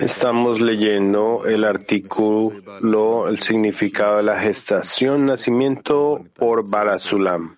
Estamos 0.00 0.60
leyendo 0.60 1.44
el 1.46 1.64
artículo, 1.64 3.28
el 3.28 3.40
significado 3.40 4.18
de 4.18 4.22
la 4.22 4.38
gestación, 4.38 5.24
nacimiento 5.24 6.24
por 6.34 6.68
Barasulam. 6.68 7.56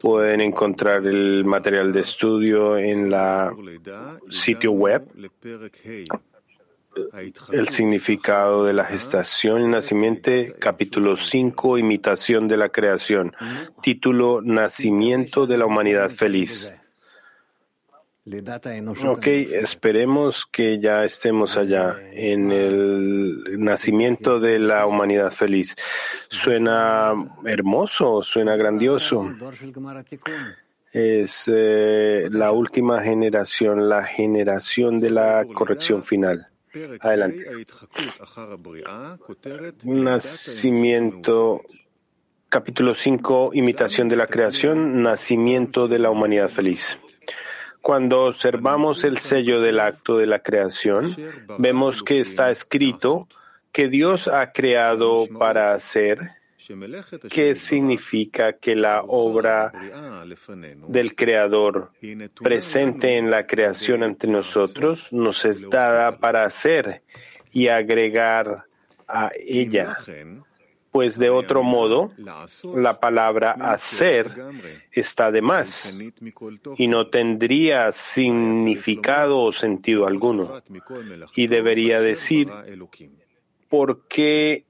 Pueden 0.00 0.40
encontrar 0.40 1.06
el 1.06 1.44
material 1.44 1.92
de 1.92 2.00
estudio 2.00 2.78
en 2.78 3.10
la 3.10 3.52
sitio 4.30 4.72
web. 4.72 5.06
El 7.50 7.68
significado 7.68 8.64
de 8.64 8.74
la 8.74 8.84
gestación 8.84 9.62
y 9.62 9.68
nacimiento, 9.68 10.30
capítulo 10.58 11.16
5, 11.16 11.78
imitación 11.78 12.48
de 12.48 12.56
la 12.58 12.68
creación. 12.68 13.34
Título, 13.82 14.40
Nacimiento 14.42 15.46
de 15.46 15.56
la 15.58 15.66
humanidad 15.66 16.10
feliz. 16.10 16.74
Ok, 18.24 19.26
esperemos 19.26 20.46
que 20.46 20.78
ya 20.78 21.04
estemos 21.04 21.56
allá 21.56 21.98
en 22.12 22.52
el 22.52 23.58
nacimiento 23.58 24.38
de 24.38 24.60
la 24.60 24.86
humanidad 24.86 25.32
feliz. 25.32 25.74
Suena 26.28 27.14
hermoso, 27.44 28.22
suena 28.22 28.54
grandioso. 28.54 29.28
Es 30.92 31.50
eh, 31.52 32.28
la 32.30 32.52
última 32.52 33.02
generación, 33.02 33.88
la 33.88 34.04
generación 34.04 34.98
de 34.98 35.10
la 35.10 35.44
corrección 35.52 36.04
final. 36.04 36.46
Adelante. 37.00 37.44
Nacimiento, 39.82 41.62
capítulo 42.48 42.94
5, 42.94 43.50
imitación 43.54 44.08
de 44.08 44.16
la 44.16 44.28
creación, 44.28 45.02
nacimiento 45.02 45.88
de 45.88 45.98
la 45.98 46.10
humanidad 46.10 46.48
feliz. 46.48 46.98
Cuando 47.82 48.26
observamos 48.26 49.02
el 49.02 49.18
sello 49.18 49.60
del 49.60 49.80
acto 49.80 50.16
de 50.16 50.26
la 50.26 50.38
creación, 50.38 51.14
vemos 51.58 52.02
que 52.02 52.20
está 52.20 52.50
escrito 52.50 53.28
que 53.72 53.88
Dios 53.88 54.28
ha 54.28 54.52
creado 54.52 55.26
para 55.38 55.74
hacer, 55.74 56.30
que 57.28 57.56
significa 57.56 58.52
que 58.52 58.76
la 58.76 59.02
obra 59.02 59.72
del 60.86 61.16
Creador 61.16 61.90
presente 62.40 63.16
en 63.16 63.32
la 63.32 63.48
creación 63.48 64.04
ante 64.04 64.28
nosotros 64.28 65.12
nos 65.12 65.44
es 65.44 65.68
dada 65.68 66.18
para 66.18 66.44
hacer 66.44 67.02
y 67.50 67.66
agregar 67.66 68.64
a 69.08 69.32
ella 69.36 69.96
pues 70.92 71.18
de 71.18 71.30
otro 71.30 71.62
modo, 71.62 72.12
la 72.74 73.00
palabra 73.00 73.52
hacer 73.52 74.30
está 74.92 75.32
de 75.32 75.40
más 75.40 75.90
y 76.76 76.86
no 76.86 77.06
tendría 77.06 77.90
significado 77.92 79.40
o 79.40 79.52
sentido 79.52 80.06
alguno. 80.06 80.62
Y 81.34 81.46
debería 81.46 82.02
decir, 82.02 82.50
¿por 83.70 84.06
qué 84.06 84.66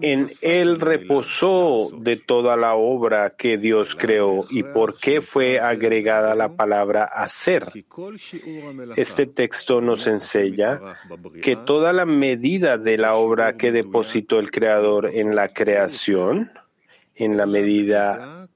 en 0.00 0.28
él 0.40 0.80
reposó 0.80 1.90
de 1.98 2.16
toda 2.16 2.56
la 2.56 2.74
obra 2.74 3.34
que 3.36 3.58
Dios 3.58 3.94
creó 3.94 4.46
y 4.50 4.62
por 4.62 4.96
qué 4.96 5.20
fue 5.20 5.60
agregada 5.60 6.34
la 6.34 6.50
palabra 6.50 7.04
hacer. 7.04 7.66
Este 8.96 9.26
texto 9.26 9.80
nos 9.80 10.06
enseña 10.06 10.80
que 11.42 11.56
toda 11.56 11.92
la 11.92 12.06
medida 12.06 12.78
de 12.78 12.96
la 12.96 13.14
obra 13.14 13.56
que 13.56 13.72
depositó 13.72 14.38
el 14.38 14.50
Creador 14.50 15.10
en 15.12 15.36
la 15.36 15.48
creación, 15.48 16.52
en 17.14 17.36
la 17.36 17.44
medida 17.44 18.48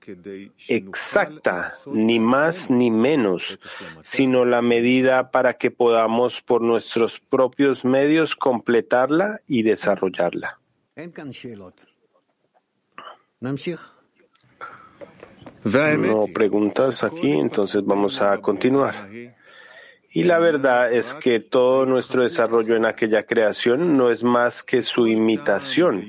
exacta, 0.68 1.72
ni 1.86 2.18
más 2.18 2.70
ni 2.70 2.90
menos, 2.90 3.58
sino 4.02 4.44
la 4.44 4.62
medida 4.62 5.30
para 5.30 5.54
que 5.54 5.70
podamos 5.70 6.40
por 6.40 6.62
nuestros 6.62 7.20
propios 7.20 7.84
medios 7.84 8.34
completarla 8.34 9.40
y 9.46 9.62
desarrollarla. 9.62 10.60
No 15.64 16.26
preguntas 16.32 17.02
aquí, 17.02 17.32
entonces 17.32 17.84
vamos 17.84 18.20
a 18.20 18.38
continuar. 18.38 18.94
Y 20.10 20.22
la 20.22 20.38
verdad 20.38 20.92
es 20.92 21.14
que 21.14 21.40
todo 21.40 21.84
nuestro 21.84 22.22
desarrollo 22.22 22.76
en 22.76 22.86
aquella 22.86 23.24
creación 23.26 23.96
no 23.96 24.12
es 24.12 24.22
más 24.22 24.62
que 24.62 24.82
su 24.82 25.08
imitación 25.08 26.06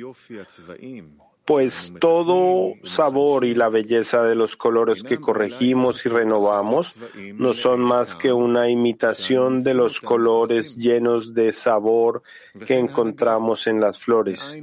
pues 1.46 1.94
todo 2.00 2.74
sabor 2.84 3.46
y 3.46 3.54
la 3.54 3.70
belleza 3.70 4.24
de 4.24 4.34
los 4.34 4.58
colores 4.58 5.04
que 5.04 5.20
corregimos 5.20 6.04
y 6.06 6.10
renovamos 6.10 6.96
no 7.36 7.54
son 7.54 7.82
más 7.82 8.16
que 8.16 8.34
una 8.34 8.70
imitación 8.70 9.62
de 9.62 9.76
los 9.76 10.02
colores 10.02 10.76
llenos 10.76 11.36
de 11.36 11.54
sabor 11.54 12.24
que 12.66 12.80
encontramos 12.80 13.68
en 13.68 13.80
las 13.80 14.00
flores. 14.00 14.58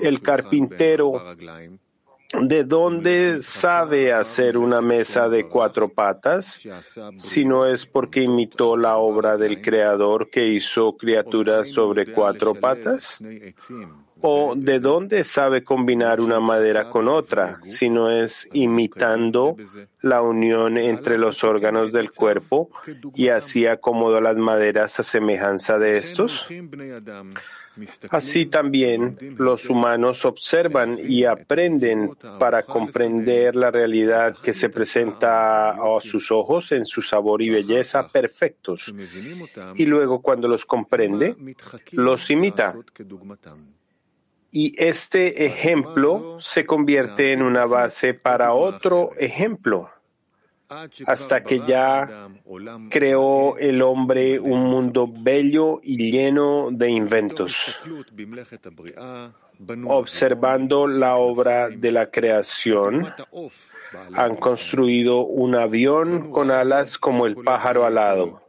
El 0.00 0.22
carpintero 0.22 1.22
¿De 2.40 2.64
dónde 2.64 3.42
sabe 3.42 4.12
hacer 4.12 4.56
una 4.56 4.80
mesa 4.80 5.28
de 5.28 5.48
cuatro 5.48 5.90
patas? 5.90 6.66
Si 7.18 7.44
no 7.44 7.66
es 7.66 7.84
porque 7.84 8.22
imitó 8.22 8.76
la 8.76 8.96
obra 8.96 9.36
del 9.36 9.60
Creador 9.60 10.30
que 10.30 10.46
hizo 10.46 10.96
criaturas 10.96 11.68
sobre 11.68 12.10
cuatro 12.10 12.54
patas. 12.54 13.18
¿O 14.22 14.54
de 14.56 14.80
dónde 14.80 15.24
sabe 15.24 15.64
combinar 15.64 16.20
una 16.20 16.40
madera 16.40 16.88
con 16.90 17.08
otra, 17.08 17.60
si 17.62 17.90
no 17.90 18.10
es 18.10 18.48
imitando 18.52 19.56
la 20.00 20.22
unión 20.22 20.78
entre 20.78 21.18
los 21.18 21.42
órganos 21.44 21.92
del 21.92 22.10
cuerpo 22.10 22.70
y 23.14 23.28
así 23.28 23.66
acomodó 23.66 24.20
las 24.20 24.36
maderas 24.36 24.98
a 25.00 25.02
semejanza 25.02 25.78
de 25.78 25.98
estos? 25.98 26.48
Así 28.10 28.46
también 28.46 29.16
los 29.38 29.70
humanos 29.70 30.26
observan 30.26 30.98
y 31.02 31.24
aprenden 31.24 32.14
para 32.38 32.64
comprender 32.64 33.56
la 33.56 33.70
realidad 33.70 34.36
que 34.36 34.52
se 34.52 34.68
presenta 34.68 35.70
a 35.70 36.00
sus 36.02 36.30
ojos 36.30 36.70
en 36.72 36.84
su 36.84 37.00
sabor 37.00 37.40
y 37.40 37.48
belleza 37.48 38.06
perfectos. 38.08 38.92
Y 39.74 39.86
luego 39.86 40.20
cuando 40.20 40.48
los 40.48 40.66
comprende, 40.66 41.34
los 41.92 42.30
imita. 42.30 42.74
Y 44.54 44.74
este 44.76 45.46
ejemplo 45.46 46.38
se 46.40 46.66
convierte 46.66 47.32
en 47.32 47.40
una 47.40 47.64
base 47.64 48.12
para 48.12 48.52
otro 48.52 49.12
ejemplo, 49.16 49.90
hasta 51.06 51.42
que 51.42 51.60
ya 51.66 52.28
creó 52.90 53.56
el 53.56 53.80
hombre 53.80 54.38
un 54.38 54.64
mundo 54.64 55.08
bello 55.10 55.80
y 55.82 56.10
lleno 56.12 56.68
de 56.70 56.90
inventos. 56.90 57.74
Observando 59.86 60.86
la 60.86 61.16
obra 61.16 61.70
de 61.70 61.90
la 61.90 62.10
creación, 62.10 63.08
han 64.14 64.36
construido 64.36 65.20
un 65.24 65.54
avión 65.54 66.30
con 66.30 66.50
alas 66.50 66.98
como 66.98 67.24
el 67.24 67.36
pájaro 67.36 67.86
alado, 67.86 68.42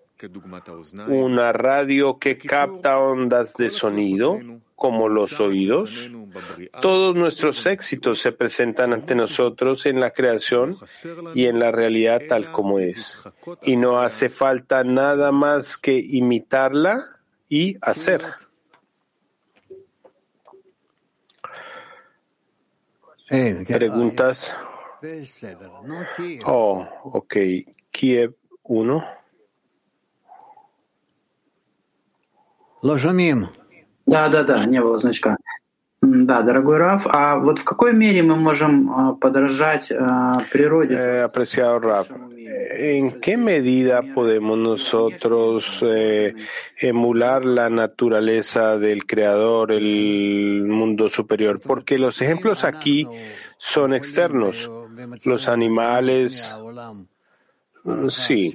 una 1.08 1.54
radio 1.54 2.20
que 2.20 2.38
capta 2.38 3.00
ondas 3.00 3.54
de 3.54 3.70
sonido, 3.70 4.38
como 4.84 5.08
los 5.08 5.40
oídos. 5.40 6.10
Todos 6.82 7.16
nuestros 7.16 7.66
éxitos 7.68 8.20
se 8.20 8.34
presentan 8.34 8.92
ante 8.92 9.16
nosotros 9.16 9.86
en 9.86 10.02
la 10.02 10.12
creación 10.12 10.76
y 11.34 11.46
en 11.46 11.58
la 11.58 11.72
realidad 11.72 12.22
tal 12.28 12.52
como 12.52 12.80
es. 12.80 13.18
Y 13.62 13.78
no 13.78 14.02
hace 14.02 14.28
falta 14.28 14.84
nada 14.84 15.32
más 15.32 15.78
que 15.78 15.98
imitarla 15.98 17.02
y 17.48 17.78
hacer. 17.80 18.26
Preguntas. 23.66 24.54
Oh, 26.44 26.86
ok. 27.06 27.36
Kiev 27.90 28.36
1. 28.64 29.06
Да, 34.07 34.29
да, 34.29 34.43
да, 34.43 34.65
не 34.65 34.81
было 34.81 34.99
значка. 34.99 35.37
Да, 36.01 36.43
дорогой 36.43 36.79
Раф, 36.79 37.07
а 37.09 37.39
вот 37.39 37.59
в 37.59 37.65
какой 37.65 37.93
мере 37.93 38.23
мы 38.23 38.37
можем 38.37 39.17
подражать 39.17 39.89
природе? 40.51 40.95
Eh, 40.95 41.23
apreciado 41.23 41.81
Raf, 41.81 42.09
¿en 42.39 43.21
qué 43.21 43.37
medida 43.37 44.03
podemos 44.15 44.57
nosotros 44.57 45.83
eh, 45.83 46.35
emular 46.81 47.45
la 47.45 47.69
naturaleza 47.69 48.79
del 48.79 49.07
Creador, 49.07 49.73
el 49.73 50.65
mundo 50.69 51.09
superior? 51.09 51.61
Porque 51.61 51.99
los 51.99 52.23
ejemplos 52.23 52.63
aquí 52.63 53.07
son 53.57 53.93
externos. 53.93 54.71
Los 55.25 55.49
animales, 55.49 56.55
Sí, 58.08 58.54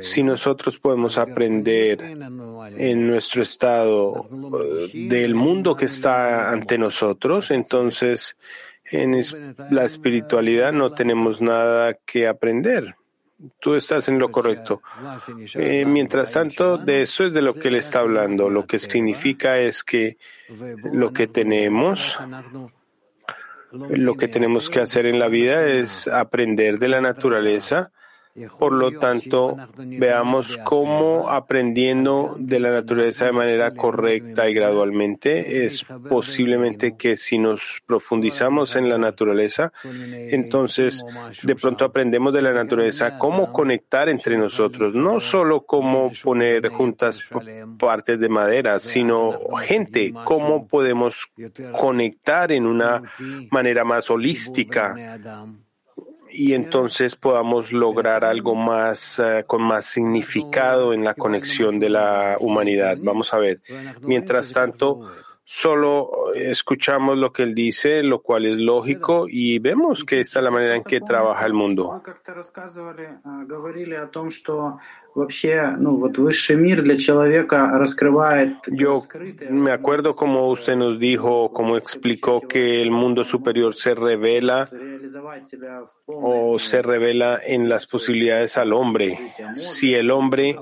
si 0.00 0.22
nosotros 0.22 0.78
podemos 0.78 1.18
aprender 1.18 2.00
en 2.02 3.06
nuestro 3.06 3.42
estado 3.42 4.28
eh, 4.62 5.08
del 5.08 5.34
mundo 5.34 5.74
que 5.74 5.86
está 5.86 6.50
ante 6.50 6.78
nosotros, 6.78 7.50
entonces 7.50 8.36
en 8.84 9.20
la 9.70 9.84
espiritualidad 9.84 10.72
no 10.72 10.92
tenemos 10.92 11.40
nada 11.40 11.94
que 12.06 12.28
aprender. 12.28 12.94
Tú 13.58 13.74
estás 13.74 14.08
en 14.08 14.20
lo 14.20 14.30
correcto. 14.30 14.82
Eh, 15.54 15.84
mientras 15.84 16.30
tanto, 16.30 16.78
de 16.78 17.02
eso 17.02 17.24
es 17.24 17.32
de 17.32 17.42
lo 17.42 17.54
que 17.54 17.68
él 17.68 17.76
está 17.76 18.00
hablando. 18.00 18.50
Lo 18.50 18.66
que 18.66 18.78
significa 18.78 19.58
es 19.58 19.82
que 19.82 20.16
lo 20.92 21.12
que 21.12 21.26
tenemos, 21.26 22.16
lo 23.72 24.14
que 24.14 24.28
tenemos 24.28 24.70
que 24.70 24.80
hacer 24.80 25.06
en 25.06 25.18
la 25.18 25.28
vida 25.28 25.66
es 25.66 26.06
aprender 26.06 26.78
de 26.78 26.88
la 26.88 27.00
naturaleza 27.00 27.90
por 28.58 28.72
lo 28.72 28.92
tanto, 28.92 29.56
veamos 29.76 30.56
cómo 30.58 31.28
aprendiendo 31.28 32.36
de 32.38 32.60
la 32.60 32.70
naturaleza 32.70 33.26
de 33.26 33.32
manera 33.32 33.74
correcta 33.74 34.48
y 34.48 34.54
gradualmente 34.54 35.64
es 35.64 35.84
posiblemente 36.08 36.96
que 36.96 37.16
si 37.16 37.38
nos 37.38 37.82
profundizamos 37.86 38.76
en 38.76 38.88
la 38.88 38.98
naturaleza, 38.98 39.72
entonces 39.84 41.04
de 41.42 41.56
pronto 41.56 41.84
aprendemos 41.84 42.32
de 42.32 42.42
la 42.42 42.52
naturaleza 42.52 43.18
cómo 43.18 43.52
conectar 43.52 44.08
entre 44.08 44.38
nosotros, 44.38 44.94
no 44.94 45.18
solo 45.18 45.62
cómo 45.62 46.12
poner 46.22 46.68
juntas 46.68 47.20
partes 47.78 48.20
de 48.20 48.28
madera, 48.28 48.78
sino 48.78 49.38
gente, 49.62 50.12
cómo 50.24 50.68
podemos 50.68 51.26
conectar 51.72 52.52
en 52.52 52.66
una 52.66 53.02
manera 53.50 53.84
más 53.84 54.08
holística 54.10 54.94
y 56.30 56.54
entonces 56.54 57.16
podamos 57.16 57.72
lograr 57.72 58.24
algo 58.24 58.54
más 58.54 59.18
eh, 59.18 59.44
con 59.46 59.62
más 59.62 59.86
significado 59.86 60.92
en 60.92 61.04
la 61.04 61.14
conexión 61.14 61.78
de 61.78 61.90
la 61.90 62.36
humanidad. 62.40 62.96
Vamos 63.02 63.32
a 63.34 63.38
ver. 63.38 63.60
Mientras 64.02 64.52
tanto, 64.52 65.10
solo 65.44 66.32
escuchamos 66.34 67.16
lo 67.16 67.32
que 67.32 67.42
él 67.42 67.54
dice, 67.54 68.02
lo 68.02 68.22
cual 68.22 68.46
es 68.46 68.56
lógico, 68.56 69.26
y 69.28 69.58
vemos 69.58 70.04
que 70.04 70.20
esta 70.20 70.38
es 70.38 70.44
la 70.44 70.50
manera 70.50 70.76
en 70.76 70.84
que 70.84 71.00
trabaja 71.00 71.44
el 71.44 71.54
mundo. 71.54 72.02
Yo 78.70 79.02
me 79.50 79.72
acuerdo 79.72 80.14
como 80.14 80.48
usted 80.48 80.76
nos 80.76 80.98
dijo, 80.98 81.52
como 81.52 81.76
explicó 81.76 82.40
que 82.40 82.80
el 82.80 82.90
mundo 82.90 83.24
superior 83.24 83.74
se 83.74 83.94
revela 83.94 84.68
o 86.06 86.58
se 86.58 86.82
revela 86.82 87.40
en 87.44 87.68
las 87.68 87.86
posibilidades 87.86 88.56
al 88.56 88.72
hombre. 88.72 89.18
Si 89.54 89.94
el 89.94 90.10
hombre 90.10 90.56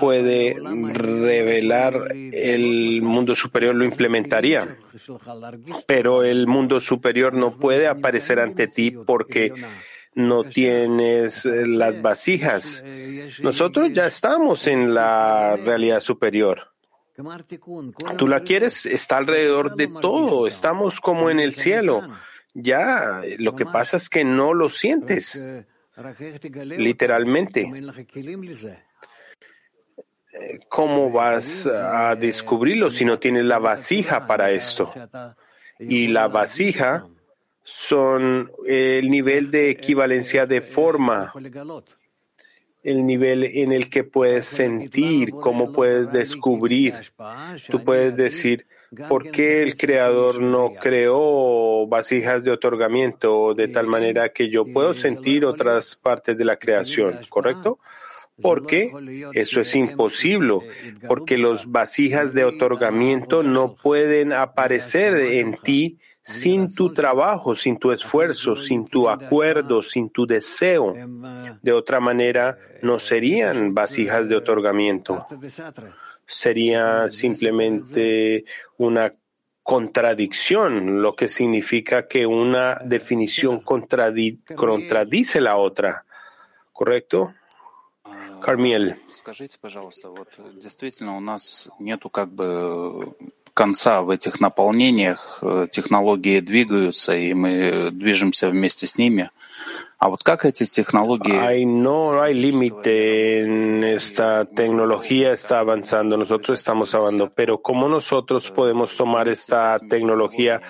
puede 0.00 0.56
revelar 0.92 1.94
el 2.12 3.02
mundo 3.02 3.34
superior, 3.34 3.74
lo 3.74 3.84
implementaría. 3.84 4.76
Pero 5.86 6.24
el 6.24 6.46
mundo 6.46 6.80
superior 6.80 7.34
no 7.34 7.56
puede 7.56 7.86
aparecer 7.86 8.40
ante 8.40 8.66
ti 8.66 8.90
porque 9.06 9.52
no 10.14 10.44
tienes 10.44 11.44
eh, 11.46 11.66
las 11.66 12.00
vasijas. 12.00 12.84
Nosotros 13.40 13.92
ya 13.92 14.06
estamos 14.06 14.66
en 14.66 14.94
la 14.94 15.56
realidad 15.56 16.00
superior. 16.00 16.72
Tú 18.16 18.26
la 18.26 18.40
quieres, 18.40 18.86
está 18.86 19.18
alrededor 19.18 19.76
de 19.76 19.88
todo, 19.88 20.46
estamos 20.46 21.00
como 21.00 21.30
en 21.30 21.40
el 21.40 21.54
cielo. 21.54 22.02
Ya, 22.54 23.22
lo 23.38 23.54
que 23.54 23.64
pasa 23.64 23.96
es 23.96 24.08
que 24.08 24.24
no 24.24 24.54
lo 24.54 24.68
sientes, 24.68 25.40
literalmente. 26.76 27.70
¿Cómo 30.68 31.10
vas 31.10 31.66
a 31.66 32.16
descubrirlo 32.16 32.90
si 32.90 33.04
no 33.04 33.18
tienes 33.18 33.44
la 33.44 33.58
vasija 33.58 34.26
para 34.26 34.50
esto? 34.50 34.92
Y 35.78 36.08
la 36.08 36.28
vasija 36.28 37.06
son 37.74 38.52
el 38.66 39.10
nivel 39.10 39.50
de 39.50 39.70
equivalencia 39.70 40.46
de 40.46 40.60
forma, 40.60 41.32
el 42.82 43.06
nivel 43.06 43.44
en 43.44 43.72
el 43.72 43.88
que 43.88 44.04
puedes 44.04 44.46
sentir, 44.46 45.30
cómo 45.30 45.72
puedes 45.72 46.12
descubrir. 46.12 46.94
Tú 47.70 47.82
puedes 47.82 48.14
decir, 48.14 48.66
¿por 49.08 49.30
qué 49.30 49.62
el 49.62 49.76
creador 49.76 50.40
no 50.40 50.74
creó 50.74 51.86
vasijas 51.86 52.44
de 52.44 52.50
otorgamiento 52.50 53.54
de 53.54 53.68
tal 53.68 53.86
manera 53.86 54.32
que 54.32 54.50
yo 54.50 54.64
puedo 54.66 54.92
sentir 54.92 55.44
otras 55.46 55.96
partes 55.96 56.36
de 56.36 56.44
la 56.44 56.58
creación? 56.58 57.20
¿Correcto? 57.30 57.78
Porque 58.40 58.90
eso 59.32 59.60
es 59.60 59.74
imposible, 59.74 60.58
porque 61.08 61.38
los 61.38 61.70
vasijas 61.70 62.34
de 62.34 62.44
otorgamiento 62.44 63.42
no 63.42 63.76
pueden 63.76 64.32
aparecer 64.32 65.14
en 65.14 65.56
ti 65.62 65.98
sin 66.22 66.72
tu 66.72 66.92
trabajo, 66.92 67.56
sin 67.56 67.78
tu 67.78 67.90
esfuerzo, 67.90 68.54
sin 68.54 68.86
tu 68.86 69.08
acuerdo, 69.08 69.82
sin 69.82 70.10
tu 70.10 70.26
deseo. 70.26 70.94
De 71.60 71.72
otra 71.72 71.98
manera, 72.00 72.56
no 72.82 72.98
serían 72.98 73.74
vasijas 73.74 74.28
de 74.28 74.36
otorgamiento. 74.36 75.26
Sería 76.26 77.08
simplemente 77.08 78.44
una 78.78 79.10
contradicción, 79.62 81.02
lo 81.02 81.14
que 81.14 81.28
significa 81.28 82.06
que 82.06 82.26
una 82.26 82.78
definición 82.84 83.60
contradice 83.60 85.40
la 85.40 85.56
otra. 85.56 86.04
¿Correcto? 86.72 87.34
Carmiel. 88.42 88.96
Конца 93.62 94.02
в 94.02 94.10
этих 94.10 94.40
наполнениях, 94.40 95.38
э, 95.40 95.68
технологии 95.70 96.40
двигаются, 96.40 97.14
и 97.14 97.32
мы 97.32 97.90
движемся 97.92 98.48
вместе 98.48 98.88
с 98.88 98.98
ними. 98.98 99.30
Hay, 101.38 101.64
no 101.64 102.20
hay 102.20 102.34
límite 102.34 103.42
en 103.42 103.84
esta 103.84 104.44
tecnología, 104.44 105.30
está 105.30 105.60
avanzando, 105.60 106.16
nosotros 106.16 106.58
estamos 106.58 106.92
avanzando, 106.92 107.32
pero 107.32 107.62
¿cómo 107.62 107.88
nosotros 107.88 108.50
podemos 108.50 108.96
tomar 108.96 109.28
esta 109.28 109.78
tecnología 109.78 110.60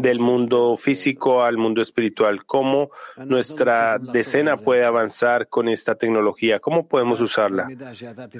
del 0.00 0.18
mundo 0.18 0.76
físico 0.76 1.42
al 1.42 1.56
mundo 1.56 1.80
espiritual? 1.80 2.44
¿Cómo 2.44 2.90
nuestra 3.16 3.98
decena 3.98 4.58
puede 4.58 4.84
avanzar 4.84 5.48
con 5.48 5.68
esta 5.68 5.94
tecnología? 5.94 6.60
¿Cómo 6.60 6.86
podemos 6.86 7.22
usarla? 7.22 7.68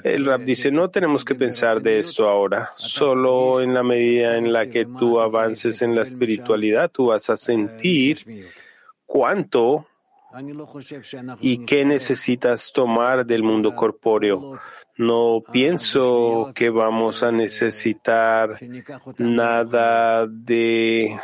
El 0.03 0.25
rap 0.27 0.41
dice, 0.41 0.69
no 0.69 0.91
tenemos 0.91 1.25
que 1.25 1.33
pensar 1.33 1.81
de 1.81 1.97
esto 1.97 2.29
ahora, 2.29 2.69
solo 2.75 3.61
en 3.61 3.73
la 3.73 3.81
medida 3.81 4.37
en 4.37 4.53
la 4.53 4.67
que 4.69 4.85
tú 4.85 5.19
avances 5.19 5.81
en 5.81 5.95
la 5.95 6.03
espiritualidad, 6.03 6.91
tú 6.91 7.07
vas 7.07 7.31
a 7.31 7.35
sentir 7.35 8.45
cuánto 9.07 9.87
¿Y 11.39 11.65
qué 11.65 11.85
necesitas 11.85 12.71
tomar 12.73 13.25
del 13.25 13.43
mundo 13.43 13.75
corpóreo? 13.75 14.59
No 14.97 15.43
pienso 15.51 16.53
que 16.55 16.69
vamos 16.69 17.21
a 17.21 17.29
necesitar 17.29 18.57
nada 19.17 20.25
de 20.25 21.19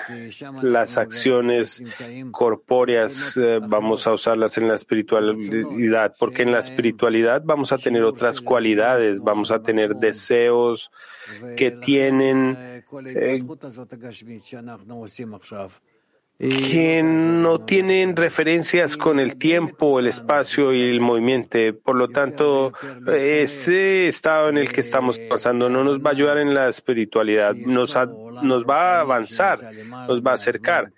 las 0.62 0.97
acciones 0.97 1.81
corpóreas, 2.31 3.38
eh, 3.38 3.59
vamos 3.62 4.07
a 4.07 4.13
usarlas 4.13 4.57
en 4.57 4.67
la 4.67 4.75
espiritualidad, 4.75 6.13
porque 6.19 6.43
en 6.43 6.51
la 6.51 6.59
espiritualidad 6.59 7.43
vamos 7.45 7.71
a 7.71 7.77
tener 7.77 8.03
otras 8.03 8.41
cualidades, 8.41 9.19
vamos 9.19 9.51
a 9.51 9.62
tener 9.62 9.95
deseos 9.95 10.91
que 11.55 11.71
tienen 11.71 12.57
eh, 13.15 13.41
que 16.41 17.03
no 17.03 17.60
tienen 17.65 18.15
referencias 18.15 18.98
con 18.98 19.19
el 19.19 19.38
tiempo, 19.38 20.00
el 20.00 20.07
espacio 20.07 20.74
y 20.74 20.89
el 20.89 21.00
movimiento. 21.00 21.60
Por 21.83 21.95
lo 21.95 22.07
tanto, 22.10 22.74
este 23.05 24.07
estado 24.07 24.50
en 24.50 24.57
el 24.57 24.71
que 24.71 24.81
estamos 24.81 25.19
pasando 25.19 25.69
no 25.69 25.83
nos 25.83 26.00
va 26.00 26.10
a 26.10 26.13
ayudar 26.13 26.39
en 26.39 26.55
la 26.55 26.67
espiritualidad, 26.67 27.53
nos, 27.53 27.95
va 27.95 28.98
a 28.98 29.01
avanzar, 29.01 29.60
nos 30.07 30.24
va 30.24 30.31
a 30.31 30.33
acercar 30.33 30.91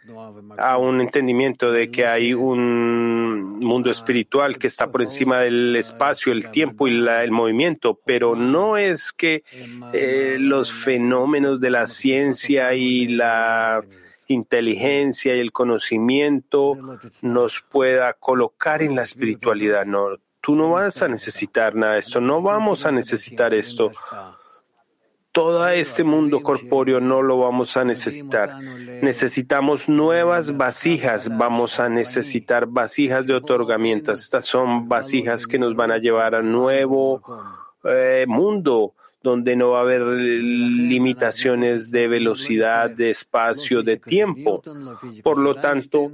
a 0.57 0.77
un 0.77 1.01
entendimiento 1.01 1.73
de 1.73 1.91
que 1.91 2.05
hay 2.05 2.33
un 2.33 3.59
mundo 3.59 3.91
espiritual 3.91 4.57
que 4.57 4.67
está 4.67 4.87
por 4.87 5.01
encima 5.01 5.39
del 5.39 5.75
espacio, 5.75 6.31
el 6.31 6.51
tiempo 6.51 6.87
y 6.87 7.05
el 7.05 7.31
movimiento, 7.31 7.99
pero 8.05 8.37
no 8.37 8.77
es 8.77 9.11
que 9.11 9.43
eh, 9.91 10.37
los 10.39 10.71
fenómenos 10.71 11.59
de 11.59 11.69
la 11.69 11.87
ciencia 11.87 12.73
y 12.75 13.07
la 13.07 13.83
inteligencia 14.27 15.35
y 15.35 15.39
el 15.39 15.51
conocimiento 15.51 16.77
nos 17.21 17.61
pueda 17.61 18.13
colocar 18.13 18.81
en 18.81 18.95
la 18.95 19.03
espiritualidad. 19.03 19.85
No, 19.85 20.17
tú 20.41 20.55
no 20.55 20.71
vas 20.71 21.01
a 21.01 21.07
necesitar 21.07 21.75
nada 21.75 21.93
de 21.93 21.99
esto, 21.99 22.19
no 22.19 22.41
vamos 22.41 22.85
a 22.85 22.91
necesitar 22.91 23.53
esto. 23.53 23.91
Todo 25.31 25.67
este 25.67 26.03
mundo 26.03 26.41
corpóreo 26.41 26.99
no 26.99 27.23
lo 27.23 27.39
vamos 27.39 27.75
a 27.75 27.83
necesitar. 27.83 28.61
Necesitamos 28.61 29.89
nuevas 29.89 30.55
vasijas, 30.55 31.35
vamos 31.35 31.79
a 31.79 31.89
necesitar 31.89 32.67
vasijas 32.67 33.25
de 33.25 33.33
otorgamiento. 33.33 34.11
Estas 34.11 34.45
son 34.45 34.87
vasijas 34.87 35.47
que 35.47 35.57
nos 35.57 35.75
van 35.75 35.91
a 35.91 35.97
llevar 35.97 36.35
a 36.35 36.43
nuevo 36.43 37.23
eh, 37.83 38.25
mundo 38.27 38.93
donde 39.23 39.55
no 39.55 39.71
va 39.71 39.79
a 39.79 39.81
haber 39.81 40.01
limitaciones 40.01 41.89
de 41.89 42.07
velocidad, 42.07 42.89
de 42.89 43.09
espacio, 43.09 43.81
de 43.81 43.97
tiempo. 43.97 44.61
Por 45.23 45.37
lo 45.39 45.55
tanto, 45.55 46.11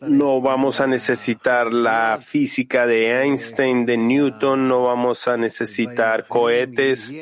no 0.00 0.40
vamos 0.40 0.80
a 0.80 0.88
necesitar 0.88 1.72
la 1.72 2.18
física 2.20 2.86
de 2.86 3.22
Einstein, 3.22 3.86
de 3.86 3.96
Newton, 3.96 4.66
no 4.66 4.82
vamos 4.82 5.28
a 5.28 5.36
necesitar 5.36 6.26
cohetes 6.26 7.12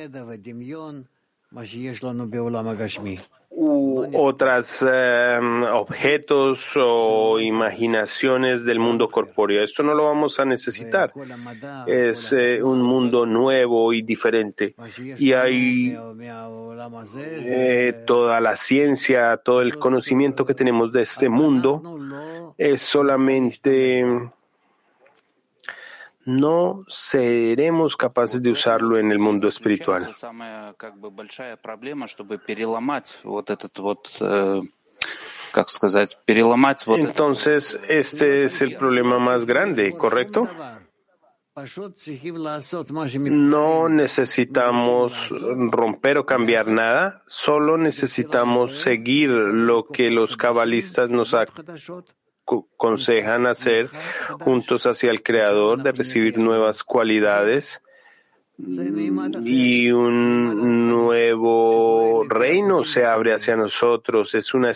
u 3.54 4.06
otros 4.14 4.82
em, 4.82 5.62
objetos 5.64 6.70
o 6.76 7.38
imaginaciones 7.38 8.64
del 8.64 8.78
mundo 8.78 9.10
corpóreo. 9.10 9.62
Esto 9.62 9.82
no 9.82 9.94
lo 9.94 10.04
vamos 10.04 10.40
a 10.40 10.44
necesitar. 10.44 11.12
Es 11.86 12.32
eh, 12.32 12.62
un 12.62 12.82
mundo 12.82 13.26
nuevo 13.26 13.92
y 13.92 14.02
diferente. 14.02 14.74
Y 15.18 15.32
hay 15.32 15.96
eh, 17.38 18.02
toda 18.06 18.40
la 18.40 18.56
ciencia, 18.56 19.36
todo 19.36 19.60
el 19.60 19.78
conocimiento 19.78 20.44
que 20.44 20.54
tenemos 20.54 20.92
de 20.92 21.02
este 21.02 21.28
mundo 21.28 21.82
es 22.56 22.82
solamente 22.82 24.04
no 26.24 26.84
seremos 26.88 27.96
capaces 27.96 28.42
de 28.42 28.50
usarlo 28.50 28.98
en 28.98 29.10
el 29.10 29.18
mundo 29.18 29.48
espiritual. 29.48 30.08
Entonces, 36.96 37.78
este 37.88 38.44
es 38.44 38.62
el 38.62 38.76
problema 38.76 39.18
más 39.18 39.44
grande, 39.44 39.92
¿correcto? 39.92 40.48
No 43.14 43.88
necesitamos 43.90 45.28
romper 45.70 46.16
o 46.16 46.24
cambiar 46.24 46.68
nada, 46.68 47.22
solo 47.26 47.76
necesitamos 47.76 48.78
seguir 48.78 49.28
lo 49.28 49.84
que 49.84 50.08
los 50.08 50.38
cabalistas 50.38 51.10
nos 51.10 51.34
aconsejan 52.46 53.46
hacer 53.46 53.88
juntos 54.40 54.86
hacia 54.86 55.10
el 55.10 55.22
Creador, 55.22 55.82
de 55.82 55.92
recibir 55.92 56.38
nuevas 56.38 56.84
cualidades 56.84 57.82
y 59.44 59.90
un 59.90 60.88
nuevo 60.88 62.24
reino 62.28 62.84
se 62.84 63.04
abre 63.04 63.32
hacia 63.32 63.56
nosotros. 63.56 64.34
Es 64.34 64.54
una 64.54 64.72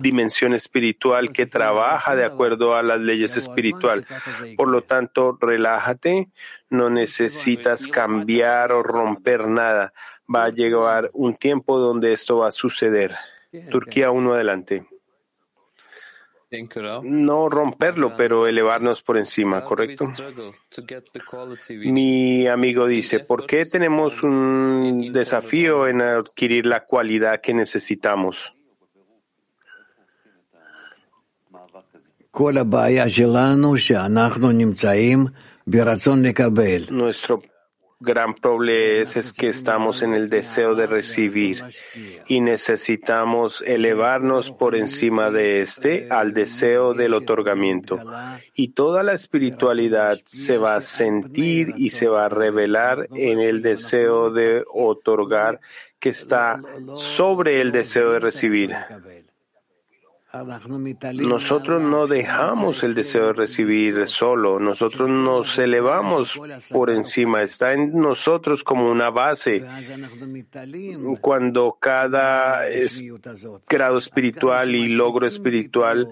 dimensión 0.00 0.54
espiritual 0.54 1.30
que 1.30 1.46
trabaja 1.46 2.16
de 2.16 2.24
acuerdo 2.24 2.74
a 2.74 2.82
las 2.82 3.00
leyes 3.00 3.36
espirituales. 3.36 4.06
Por 4.56 4.68
lo 4.68 4.82
tanto, 4.82 5.38
relájate, 5.40 6.30
no 6.70 6.90
necesitas 6.90 7.86
cambiar 7.86 8.72
o 8.72 8.82
romper 8.82 9.46
nada. 9.46 9.92
Va 10.34 10.44
a 10.44 10.50
llegar 10.50 11.10
un 11.12 11.36
tiempo 11.36 11.78
donde 11.78 12.12
esto 12.12 12.38
va 12.38 12.48
a 12.48 12.52
suceder. 12.52 13.14
Turquía 13.70 14.10
uno 14.10 14.32
adelante 14.32 14.86
no 17.02 17.48
romperlo, 17.48 18.16
pero 18.16 18.46
elevarnos 18.46 19.02
por 19.02 19.16
encima, 19.16 19.64
¿correcto? 19.64 20.10
Mi 21.68 22.46
amigo 22.46 22.86
dice, 22.86 23.20
¿por 23.20 23.46
qué 23.46 23.64
tenemos 23.64 24.22
un 24.22 25.10
desafío 25.12 25.88
en 25.88 26.02
adquirir 26.02 26.66
la 26.66 26.84
cualidad 26.84 27.40
que 27.40 27.54
necesitamos? 27.54 28.54
Nuestro 36.90 37.42
gran 38.02 38.34
problema 38.34 38.62
es, 39.02 39.32
que 39.32 39.48
estamos 39.48 40.02
en 40.02 40.14
el 40.14 40.28
deseo 40.28 40.74
de 40.74 40.86
recibir 40.86 41.62
y 42.26 42.40
necesitamos 42.40 43.62
elevarnos 43.66 44.50
por 44.50 44.74
encima 44.74 45.30
de 45.30 45.62
este 45.62 46.08
al 46.10 46.34
deseo 46.34 46.94
del 46.94 47.14
otorgamiento. 47.14 47.98
Y 48.54 48.68
toda 48.68 49.02
la 49.02 49.12
espiritualidad 49.12 50.18
se 50.24 50.58
va 50.58 50.76
a 50.76 50.80
sentir 50.80 51.72
y 51.76 51.90
se 51.90 52.08
va 52.08 52.26
a 52.26 52.28
revelar 52.28 53.08
en 53.14 53.40
el 53.40 53.62
deseo 53.62 54.30
de 54.30 54.64
otorgar 54.72 55.60
que 55.98 56.10
está 56.10 56.60
sobre 56.96 57.60
el 57.60 57.70
deseo 57.72 58.12
de 58.12 58.20
recibir. 58.20 58.74
Nosotros 61.14 61.82
no 61.82 62.06
dejamos 62.06 62.82
el 62.82 62.94
deseo 62.94 63.26
de 63.28 63.32
recibir 63.34 64.08
solo, 64.08 64.58
nosotros 64.58 65.08
nos 65.10 65.58
elevamos 65.58 66.40
por 66.70 66.88
encima, 66.88 67.42
está 67.42 67.74
en 67.74 67.92
nosotros 67.92 68.64
como 68.64 68.90
una 68.90 69.10
base. 69.10 69.62
Cuando 71.20 71.76
cada 71.78 72.62
grado 73.68 73.98
espiritual 73.98 74.74
y 74.74 74.88
logro 74.88 75.26
espiritual 75.26 76.08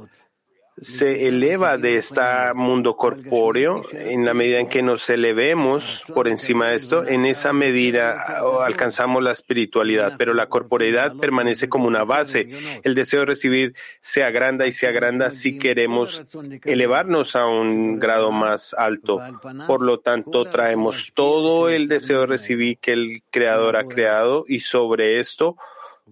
se 0.81 1.29
eleva 1.29 1.77
de 1.77 1.97
este 1.97 2.21
mundo 2.55 2.97
corpóreo, 2.97 3.83
en 3.93 4.25
la 4.25 4.35
medida 4.35 4.59
en 4.59 4.69
que 4.69 4.83
nos 4.83 5.09
elevemos 5.11 6.03
por 6.15 6.27
encima 6.27 6.69
de 6.69 6.77
esto, 6.77 7.07
en 7.07 7.27
esa 7.27 7.53
medida 7.53 8.41
alcanzamos 8.65 9.23
la 9.23 9.33
espiritualidad, 9.33 10.15
pero 10.19 10.33
la 10.33 10.49
corporeidad 10.49 11.15
permanece 11.17 11.69
como 11.69 11.87
una 11.87 12.05
base. 12.05 12.49
El 12.83 12.95
deseo 12.95 13.21
de 13.21 13.27
recibir 13.27 13.75
se 14.01 14.25
agranda 14.25 14.67
y 14.67 14.73
se 14.73 14.87
agranda 14.87 15.31
si 15.31 15.59
queremos 15.59 16.25
elevarnos 16.65 17.37
a 17.37 17.47
un 17.47 17.99
grado 17.99 18.31
más 18.33 18.75
alto. 18.75 19.21
Por 19.67 19.83
lo 19.83 20.01
tanto, 20.01 20.45
traemos 20.45 21.13
todo 21.15 21.69
el 21.69 21.89
deseo 21.89 22.21
de 22.21 22.27
recibir 22.27 22.79
que 22.79 22.93
el 22.93 23.23
Creador 23.31 23.77
ha 23.77 23.85
creado 23.85 24.45
y 24.49 24.61
sobre 24.61 25.21
esto 25.21 25.57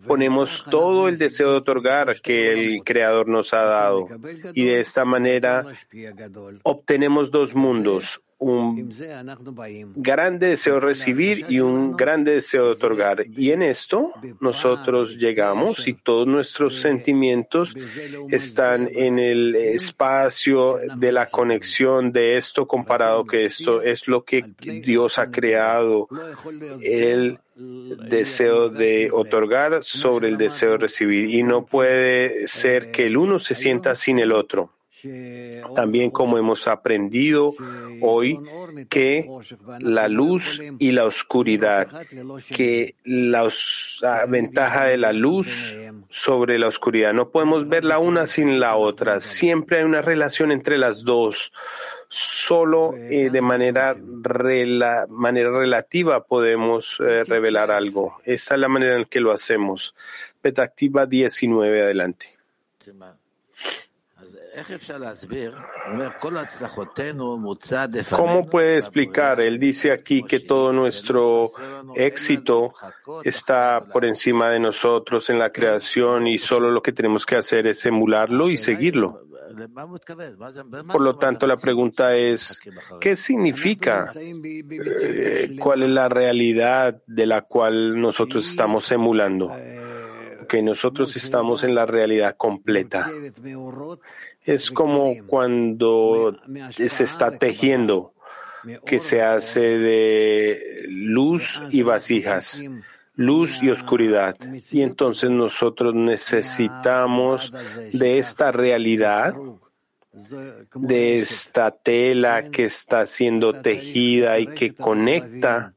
ponemos 0.07 0.65
todo 0.71 1.09
el 1.09 1.19
deseo 1.19 1.53
de 1.53 1.59
otorgar 1.59 2.21
que 2.21 2.53
el 2.53 2.85
Creador 2.85 3.29
nos 3.29 3.53
ha 3.55 3.63
dado 3.63 4.09
y 4.55 4.65
de 4.65 4.81
esta 4.81 5.05
manera 5.05 5.65
obtenemos 6.63 7.31
dos 7.31 7.55
mundos, 7.55 8.21
un 8.39 8.89
grande 9.97 10.49
deseo 10.51 10.75
de 10.75 10.81
recibir 10.81 11.45
y 11.49 11.59
un 11.59 11.97
grande 11.97 12.35
deseo 12.35 12.67
de 12.67 12.73
otorgar. 12.73 13.27
Y 13.27 13.51
en 13.51 13.63
esto 13.63 14.13
nosotros 14.41 15.17
llegamos 15.17 15.89
y 15.89 15.95
todos 15.95 16.27
nuestros 16.27 16.81
sentimientos 16.81 17.75
están 18.31 18.89
en 18.93 19.19
el 19.19 19.57
espacio 19.57 20.79
de 20.97 21.13
la 21.13 21.27
conexión 21.27 22.13
de 22.13 22.37
esto 22.37 22.67
comparado 22.69 23.25
que 23.25 23.45
esto 23.45 23.83
es 23.83 24.07
lo 24.07 24.25
que 24.25 24.45
Dios 24.61 25.19
ha 25.19 25.31
creado. 25.31 26.07
El 26.81 27.41
deseo 27.59 28.69
de 28.69 29.11
otorgar 29.13 29.83
sobre 29.83 30.29
el 30.29 30.37
deseo 30.37 30.73
de 30.73 30.79
recibir 30.79 31.31
y 31.35 31.43
no 31.43 31.67
puede 31.67 32.47
ser 32.47 32.91
que 32.91 33.07
el 33.07 33.17
uno 33.17 33.39
se 33.39 33.55
sienta 33.55 33.95
sin 33.95 34.19
el 34.19 34.33
otro. 34.33 34.71
También 35.77 36.11
como 36.11 36.39
hemos 36.39 36.67
aprendido 36.67 37.55
hoy 38.01 38.39
que 38.89 39.29
la 39.79 40.09
luz 40.09 40.61
y 40.79 40.91
la 40.91 41.05
oscuridad, 41.05 41.89
que 42.49 42.97
la 43.05 43.49
ventaja 44.27 44.87
de 44.87 44.97
la 44.97 45.13
luz 45.13 45.77
sobre 46.11 46.59
la 46.59 46.69
oscuridad, 46.69 47.13
no 47.13 47.29
podemos 47.29 47.69
ver 47.69 47.85
la 47.85 47.99
una 47.99 48.27
sin 48.27 48.59
la 48.59 48.77
otra, 48.77 49.21
siempre 49.21 49.79
hay 49.79 49.85
una 49.85 50.03
relación 50.03 50.51
entre 50.51 50.79
las 50.79 51.05
dos. 51.05 51.53
Solo 52.09 52.95
eh, 52.97 53.29
de 53.31 53.41
manera, 53.43 53.95
manera 55.09 55.51
relativa 55.51 56.25
podemos 56.25 56.99
eh, 57.01 57.23
revelar 57.25 57.71
algo. 57.71 58.21
Esta 58.25 58.55
es 58.55 58.61
la 58.61 58.69
manera 58.69 58.97
en 58.97 59.05
que 59.05 59.21
lo 59.21 59.33
hacemos. 59.33 59.95
Petactiva 60.41 61.05
19, 61.05 61.83
adelante. 61.83 62.39
¿Cómo 68.11 68.49
puede 68.49 68.79
explicar? 68.79 69.41
Él 69.41 69.59
dice 69.59 69.93
aquí 69.93 70.23
que 70.23 70.41
todo 70.41 70.73
nuestro 70.73 71.47
éxito 71.95 72.73
está 73.25 73.81
por 73.93 74.05
encima 74.05 74.51
de 74.51 74.61
nosotros 74.61 75.31
en 75.31 75.39
la 75.39 75.51
creación 75.51 76.27
y 76.27 76.39
solo 76.39 76.71
lo 76.71 76.83
que 76.83 76.93
tenemos 76.93 77.25
que 77.25 77.37
hacer 77.37 77.67
es 77.67 77.85
emularlo 77.87 78.49
y 78.49 78.57
seguirlo. 78.57 79.28
Por 80.93 81.01
lo 81.01 81.17
tanto, 81.17 81.47
la 81.47 81.57
pregunta 81.57 82.17
es, 82.17 82.59
¿qué 83.01 83.17
significa? 83.17 84.11
Eh, 84.15 85.57
¿Cuál 85.59 85.83
es 85.85 85.91
la 85.91 86.09
realidad 86.09 87.03
de 87.07 87.27
la 87.27 87.43
cual 87.43 88.01
nosotros 88.01 88.49
estamos 88.49 88.91
emulando? 88.93 89.51
Que 90.49 90.63
nosotros 90.63 91.15
estamos 91.17 91.65
en 91.65 91.75
la 91.75 91.87
realidad 91.87 92.37
completa. 92.37 93.11
Es 94.43 94.71
como 94.71 95.15
cuando 95.27 96.37
se 96.71 97.05
está 97.05 97.39
tejiendo, 97.39 98.15
que 98.85 99.01
se 99.01 99.23
hace 99.23 99.61
de 99.79 100.85
luz 100.89 101.61
y 101.71 101.83
vasijas, 101.83 102.63
luz 103.19 103.61
y 103.63 103.69
oscuridad. 103.69 104.37
Y 104.71 104.83
entonces 104.83 105.29
nosotros 105.29 105.93
necesitamos 105.93 107.53
de 107.93 108.19
esta 108.19 108.53
realidad, 108.53 109.35
de 110.75 111.19
esta 111.19 111.73
tela 111.73 112.49
que 112.49 112.65
está 112.65 113.07
siendo 113.07 113.53
tejida 113.53 114.39
y 114.39 114.47
que 114.47 114.73
conecta 114.73 115.75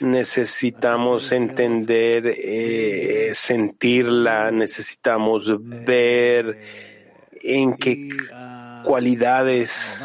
necesitamos 0.00 1.32
entender, 1.32 2.26
eh, 2.26 3.30
sentirla, 3.32 4.50
necesitamos 4.50 5.56
ver 5.86 6.58
en 7.40 7.76
qué 7.76 8.10
cualidades 8.84 9.98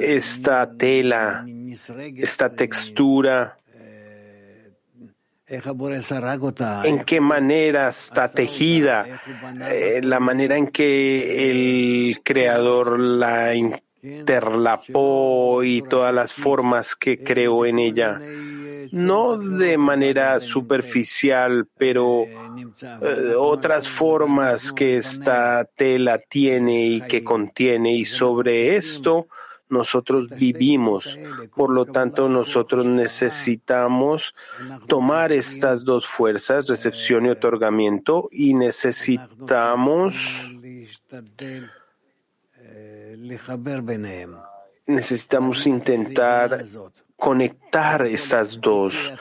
esta 0.00 0.70
tela, 0.76 1.46
esta 2.16 2.50
textura, 2.50 3.56
en 6.84 7.04
qué 7.04 7.20
manera 7.20 7.88
está 7.88 8.30
tejida, 8.30 9.04
eh, 9.68 10.00
la 10.02 10.20
manera 10.20 10.56
en 10.56 10.68
que 10.68 11.50
el 11.50 12.20
creador 12.22 13.00
la 13.00 13.52
interlapó 14.02 15.62
y 15.64 15.82
todas 15.82 16.14
las 16.14 16.32
formas 16.32 16.94
que 16.94 17.18
creó 17.18 17.66
en 17.66 17.80
ella. 17.80 18.20
No 18.92 19.38
de 19.38 19.76
manera 19.76 20.38
superficial, 20.40 21.68
pero 21.76 22.24
eh, 22.24 23.34
otras 23.36 23.88
formas 23.88 24.72
que 24.72 24.96
esta 24.96 25.64
tela 25.64 26.18
tiene 26.18 26.86
y 26.86 27.00
que 27.02 27.24
contiene. 27.24 27.94
Y 27.94 28.04
sobre 28.04 28.76
esto 28.76 29.26
nosotros 29.70 30.28
vivimos. 30.28 31.18
Por 31.54 31.70
lo 31.70 31.86
tanto, 31.86 32.28
nosotros 32.28 32.86
necesitamos 32.86 34.34
tomar 34.86 35.32
estas 35.32 35.84
dos 35.84 36.06
fuerzas, 36.06 36.66
recepción 36.66 37.26
y 37.26 37.30
otorgamiento, 37.30 38.28
y 38.30 38.54
necesitamos 38.54 40.46
necesitamos 44.86 45.66
intentar 45.66 46.64
conectar 47.20 48.04
estas 48.06 48.60
dos 48.60 49.12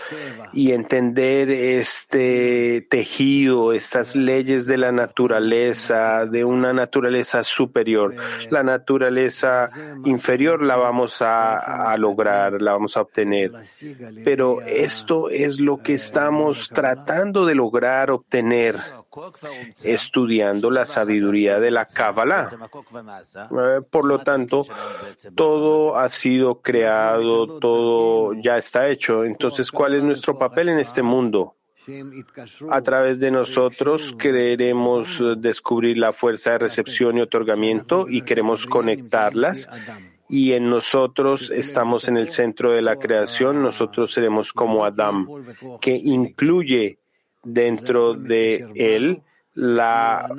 y 0.54 0.72
entender 0.72 1.52
este 1.52 2.88
tejido, 2.90 3.74
estas 3.74 4.16
leyes 4.16 4.66
de 4.66 4.78
la 4.78 4.92
naturaleza, 4.92 6.26
de 6.26 6.44
una 6.44 6.74
naturaleza 6.74 7.44
superior. 7.44 8.16
La 8.50 8.64
naturaleza 8.64 9.70
inferior 10.06 10.64
la 10.64 10.78
vamos 10.78 11.22
a, 11.22 11.92
a 11.92 11.98
lograr, 11.98 12.62
la 12.62 12.72
vamos 12.72 12.98
a 12.98 13.02
obtener. 13.02 13.52
Pero 14.24 14.62
esto 14.62 15.30
es 15.30 15.60
lo 15.60 15.78
que 15.78 15.94
estamos 15.94 16.70
tratando 16.70 17.46
de 17.46 17.54
lograr 17.54 18.10
obtener 18.10 18.78
estudiando 19.84 20.70
la 20.72 20.86
sabiduría 20.86 21.60
de 21.60 21.72
la 21.72 21.86
Kabbalah. 21.86 22.50
Eh, 22.50 23.82
por 23.90 24.06
lo 24.06 24.20
tanto, 24.20 24.66
todo 25.36 25.98
ha 25.98 26.10
sido 26.10 26.62
creado, 26.62 27.60
todo 27.60 28.34
ya 28.34 28.58
está 28.58 28.90
hecho. 28.90 29.24
Entonces, 29.24 29.72
¿cuál 29.72 29.96
es 29.96 30.04
nuestro 30.04 30.38
papel 30.38 30.70
en 30.70 30.80
este 30.80 31.02
mundo? 31.02 31.56
A 32.70 32.82
través 32.82 33.20
de 33.20 33.32
nosotros 33.32 34.16
queremos 34.18 35.20
descubrir 35.38 35.98
la 35.98 36.14
fuerza 36.14 36.52
de 36.52 36.60
recepción 36.60 37.18
y 37.18 37.22
otorgamiento 37.22 38.08
y 38.08 38.22
queremos 38.22 38.68
conectarlas 38.68 39.68
y 40.30 40.54
en 40.54 40.70
nosotros 40.70 41.50
estamos 41.50 42.08
en 42.08 42.18
el 42.18 42.30
centro 42.30 42.72
de 42.72 42.84
la 42.84 42.98
creación, 42.98 43.64
nosotros 43.64 44.14
seremos 44.14 44.54
como 44.54 44.86
Adam, 44.86 45.28
que 45.82 45.96
incluye 45.96 46.99
dentro 47.44 48.14
de 48.14 48.70
él 48.76 49.22
la 49.54 50.30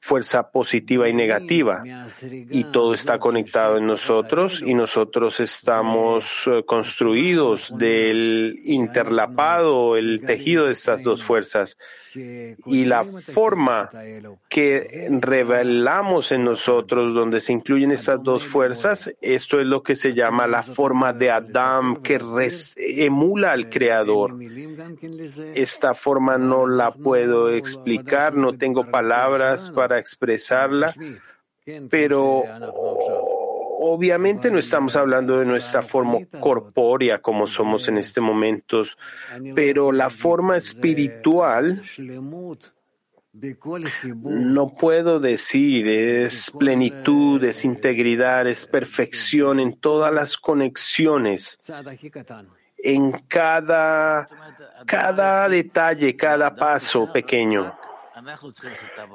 fuerza 0.00 0.50
positiva 0.50 1.08
y 1.08 1.12
negativa. 1.12 1.82
Y 2.22 2.64
todo 2.64 2.94
está 2.94 3.18
conectado 3.18 3.76
en 3.76 3.86
nosotros 3.86 4.62
y 4.64 4.74
nosotros 4.74 5.40
estamos 5.40 6.44
eh, 6.46 6.64
construidos 6.66 7.72
del 7.76 8.58
interlapado, 8.64 9.96
el 9.96 10.22
tejido 10.22 10.66
de 10.66 10.72
estas 10.72 11.02
dos 11.02 11.22
fuerzas. 11.22 11.76
Y 12.66 12.86
la 12.86 13.04
forma 13.04 13.88
que 14.48 15.08
revelamos 15.20 16.32
en 16.32 16.44
nosotros, 16.44 17.14
donde 17.14 17.40
se 17.40 17.52
incluyen 17.52 17.92
estas 17.92 18.20
dos 18.22 18.44
fuerzas, 18.44 19.14
esto 19.20 19.60
es 19.60 19.66
lo 19.66 19.84
que 19.84 19.94
se 19.94 20.12
llama 20.12 20.48
la 20.48 20.64
forma 20.64 21.12
de 21.12 21.30
Adam 21.30 22.02
que 22.02 22.20
emula 22.76 23.52
al 23.52 23.70
Creador. 23.70 24.34
Esta 25.54 25.94
forma 25.94 26.36
no 26.36 26.66
la 26.66 26.90
puedo 26.92 27.50
explicar, 27.50 28.34
no 28.34 28.58
tengo 28.58 28.90
palabras 28.90 29.70
para 29.70 29.89
expresarla, 29.98 30.94
pero 31.88 32.44
Obviamente 33.82 34.50
no 34.50 34.58
estamos 34.58 34.94
hablando 34.94 35.38
de 35.38 35.46
nuestra 35.46 35.80
forma 35.80 36.18
corpórea 36.38 37.22
como 37.22 37.46
somos 37.46 37.88
en 37.88 37.96
este 37.96 38.20
momento, 38.20 38.82
pero 39.54 39.90
la 39.90 40.10
forma 40.10 40.58
espiritual 40.58 41.80
no 44.22 44.74
puedo 44.74 45.18
decir, 45.18 45.88
es 45.88 46.50
plenitud, 46.50 47.42
es 47.42 47.64
integridad, 47.64 48.46
es 48.46 48.66
perfección 48.66 49.60
en 49.60 49.80
todas 49.80 50.12
las 50.12 50.36
conexiones, 50.36 51.58
en 52.76 53.12
cada, 53.28 54.28
cada 54.84 55.48
detalle, 55.48 56.14
cada 56.16 56.54
paso 56.54 57.10
pequeño. 57.10 57.79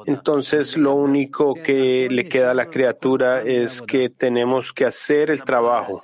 Entonces 0.06 0.78
lo 0.78 0.94
único 0.94 1.54
que 1.54 2.08
le 2.10 2.28
queda 2.28 2.52
a 2.52 2.54
la 2.54 2.68
criatura 2.68 3.42
es 3.42 3.82
que 3.82 4.10
tenemos 4.10 4.74
que 4.74 4.86
hacer 4.86 5.30
el 5.32 5.44
trabajo. 5.44 6.02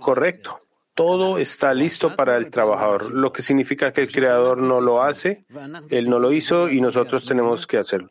Correcto. 0.00 0.56
Todo 0.94 1.38
está 1.38 1.72
listo 1.72 2.14
para 2.14 2.36
el 2.36 2.50
trabajador, 2.50 3.10
lo 3.10 3.32
que 3.32 3.40
significa 3.40 3.90
que 3.90 4.02
el 4.02 4.12
creador 4.12 4.58
no 4.58 4.82
lo 4.82 5.02
hace, 5.02 5.46
él 5.88 6.10
no 6.10 6.18
lo 6.18 6.30
hizo 6.30 6.68
y 6.68 6.82
nosotros 6.82 7.24
tenemos 7.24 7.66
que 7.66 7.78
hacerlo. 7.78 8.10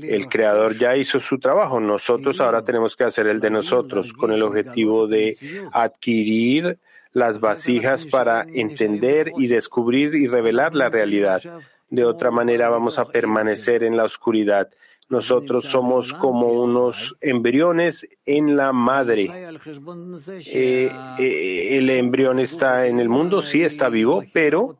El 0.00 0.28
creador 0.28 0.78
ya 0.78 0.96
hizo 0.96 1.18
su 1.18 1.38
trabajo, 1.38 1.80
nosotros 1.80 2.40
ahora 2.40 2.62
tenemos 2.62 2.96
que 2.96 3.04
hacer 3.04 3.26
el 3.26 3.40
de 3.40 3.50
nosotros 3.50 4.12
con 4.12 4.30
el 4.30 4.42
objetivo 4.42 5.08
de 5.08 5.36
adquirir 5.72 6.78
las 7.12 7.40
vasijas 7.40 8.04
para 8.04 8.46
entender 8.52 9.32
y 9.36 9.48
descubrir 9.48 10.14
y 10.14 10.28
revelar 10.28 10.74
la 10.74 10.90
realidad. 10.90 11.42
De 11.90 12.04
otra 12.04 12.30
manera 12.30 12.68
vamos 12.68 12.98
a 12.98 13.06
permanecer 13.06 13.82
en 13.82 13.96
la 13.96 14.04
oscuridad. 14.04 14.68
Nosotros 15.08 15.64
somos 15.64 16.12
como 16.12 16.48
unos 16.52 17.16
embriones 17.22 18.06
en 18.26 18.58
la 18.58 18.72
madre. 18.74 19.30
Eh, 20.52 20.90
eh, 21.18 21.78
el 21.78 21.88
embrión 21.88 22.38
está 22.38 22.86
en 22.86 23.00
el 23.00 23.08
mundo, 23.08 23.40
sí 23.40 23.62
está 23.62 23.88
vivo, 23.88 24.22
pero 24.34 24.76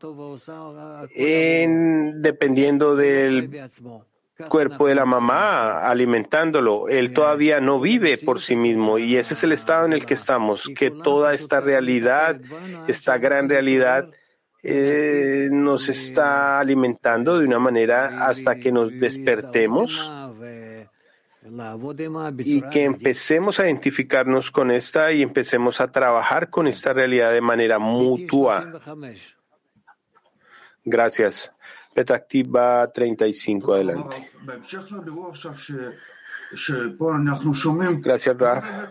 dependiendo 2.20 2.94
del 2.94 3.50
cuerpo 4.46 4.86
de 4.86 4.94
la 4.94 5.04
mamá 5.04 5.88
alimentándolo. 5.88 6.88
Él 6.88 7.12
todavía 7.12 7.60
no 7.60 7.80
vive 7.80 8.18
por 8.18 8.40
sí 8.40 8.54
mismo 8.54 8.98
y 8.98 9.16
ese 9.16 9.34
es 9.34 9.42
el 9.42 9.52
estado 9.52 9.86
en 9.86 9.94
el 9.94 10.06
que 10.06 10.14
estamos, 10.14 10.68
que 10.76 10.90
toda 10.90 11.34
esta 11.34 11.58
realidad, 11.58 12.40
esta 12.86 13.18
gran 13.18 13.48
realidad, 13.48 14.08
eh, 14.70 15.48
nos 15.50 15.88
está 15.88 16.58
alimentando 16.58 17.38
de 17.38 17.46
una 17.46 17.58
manera 17.58 18.26
hasta 18.26 18.56
que 18.56 18.70
nos 18.70 18.90
despertemos 18.92 20.06
y 22.38 22.60
que 22.62 22.84
empecemos 22.84 23.58
a 23.58 23.64
identificarnos 23.64 24.50
con 24.50 24.70
esta 24.70 25.10
y 25.12 25.22
empecemos 25.22 25.80
a 25.80 25.90
trabajar 25.90 26.50
con 26.50 26.66
esta 26.66 26.92
realidad 26.92 27.32
de 27.32 27.40
manera 27.40 27.78
mutua. 27.78 28.82
Gracias. 30.84 31.50
Petactiva 31.94 32.90
35, 32.92 33.72
adelante. 33.72 34.30
Gracias, 38.02 38.36
Ra. 38.36 38.88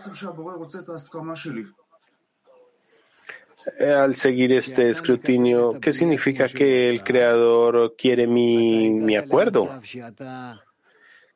Al 3.80 4.14
seguir 4.14 4.52
este 4.52 4.90
escrutinio, 4.90 5.78
¿qué 5.80 5.92
significa 5.92 6.48
que 6.48 6.88
el 6.90 7.02
Creador 7.02 7.94
quiere 7.96 8.26
mi, 8.26 8.90
mi 8.90 9.16
acuerdo? 9.16 9.80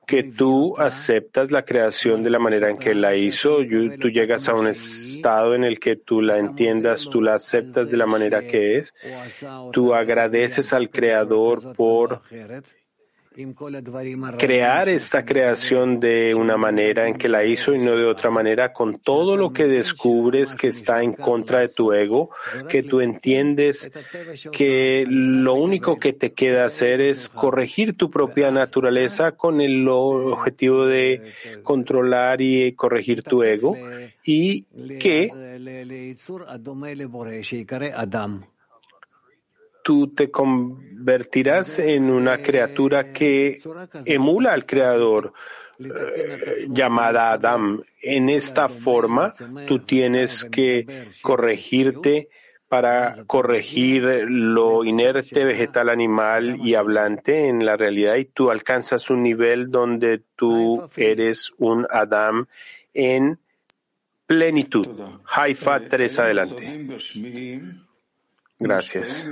Que 0.07 0.25
tú 0.25 0.77
aceptas 0.79 1.51
la 1.51 1.65
creación 1.65 2.23
de 2.23 2.31
la 2.31 2.39
manera 2.39 2.69
en 2.69 2.79
que 2.79 2.95
la 2.95 3.15
hizo, 3.15 3.59
tú 4.01 4.11
llegas 4.11 4.49
a 4.49 4.55
un 4.55 4.67
estado 4.67 5.55
en 5.55 5.65
el 5.65 5.79
que 5.79 5.97
tú 5.97 6.21
la 6.21 6.39
entiendas, 6.39 7.09
tú 7.09 7.23
la 7.23 7.35
aceptas 7.35 7.91
de 7.91 7.97
la 7.97 8.07
manera 8.07 8.43
que 8.43 8.79
es, 8.79 8.95
tú 9.73 9.95
agradeces 9.95 10.73
al 10.73 10.91
Creador 10.91 11.75
por 11.75 12.23
crear 14.39 14.89
esta 14.89 15.25
creación 15.25 16.01
de 16.01 16.35
una 16.35 16.57
manera 16.57 17.09
en 17.09 17.15
que 17.15 17.29
la 17.29 17.45
hizo 17.45 17.75
y 17.75 17.79
no 17.79 17.97
de 17.97 18.07
otra 18.07 18.31
manera, 18.31 18.73
con 18.73 18.99
todo 18.99 19.37
lo 19.37 19.53
que 19.53 19.67
descubres 19.67 20.55
que 20.55 20.69
está 20.69 21.03
en 21.03 21.13
contra 21.13 21.61
de 21.61 21.69
tu 21.69 21.93
ego, 21.93 22.31
que 22.69 22.83
tú 22.83 23.01
entiendes 23.01 23.91
que 24.53 25.05
lo 25.09 25.55
único 25.55 25.99
que 25.99 26.13
te 26.13 26.33
queda 26.33 26.65
hacer 26.65 27.01
es 27.01 27.29
corregir 27.29 27.97
tu 27.97 28.11
propia 28.11 28.51
naturaleza 28.51 29.33
con 29.33 29.61
el 29.61 29.87
objetivo 29.89 30.87
de 30.87 31.33
controlar 31.63 32.41
y 32.41 32.73
corregir 32.73 33.23
tu 33.23 33.43
ego 33.43 33.77
y 34.25 34.63
que 34.99 35.31
tú 39.83 40.09
te 40.15 40.31
convertirás 40.31 41.79
en 41.79 42.11
una 42.11 42.39
criatura 42.39 43.13
que 43.13 43.59
emula 44.05 44.53
al 44.53 44.67
Creador, 44.67 45.33
eh, 45.79 46.67
llamada 46.69 47.33
Adam. 47.33 47.83
En 48.01 48.29
esta 48.29 48.69
forma, 48.69 49.33
tú 49.67 49.81
tienes 49.81 50.45
que 50.45 51.09
corregirte 51.23 52.29
para 52.69 53.25
corregir 53.27 54.03
lo 54.29 54.83
inerte, 54.83 55.45
vegetal, 55.45 55.91
animal 55.91 56.57
y 56.65 56.75
hablante 56.75 57.49
en 57.49 57.67
la 57.67 57.77
realidad 57.77 58.17
y 58.17 58.25
tú 58.25 58.51
alcanzas 58.51 59.11
un 59.11 59.23
nivel 59.23 59.71
donde 59.71 60.23
tú 60.37 60.89
eres 60.97 61.53
un 61.59 61.87
Adam 61.91 62.47
en 62.95 63.39
plenitud. 64.27 64.89
Haifa 65.27 65.81
3 65.81 66.19
adelante. 66.19 66.87
Gracias. 68.63 69.29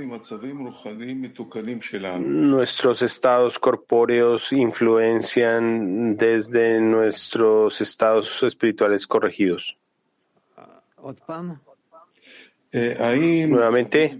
Nuestros 2.19 3.01
estados 3.01 3.57
corpóreos 3.59 4.51
influencian 4.51 6.17
desde 6.17 6.81
nuestros 6.81 7.79
estados 7.79 8.43
espirituales 8.43 9.07
corregidos. 9.07 9.77
Nuevamente, 12.73 14.17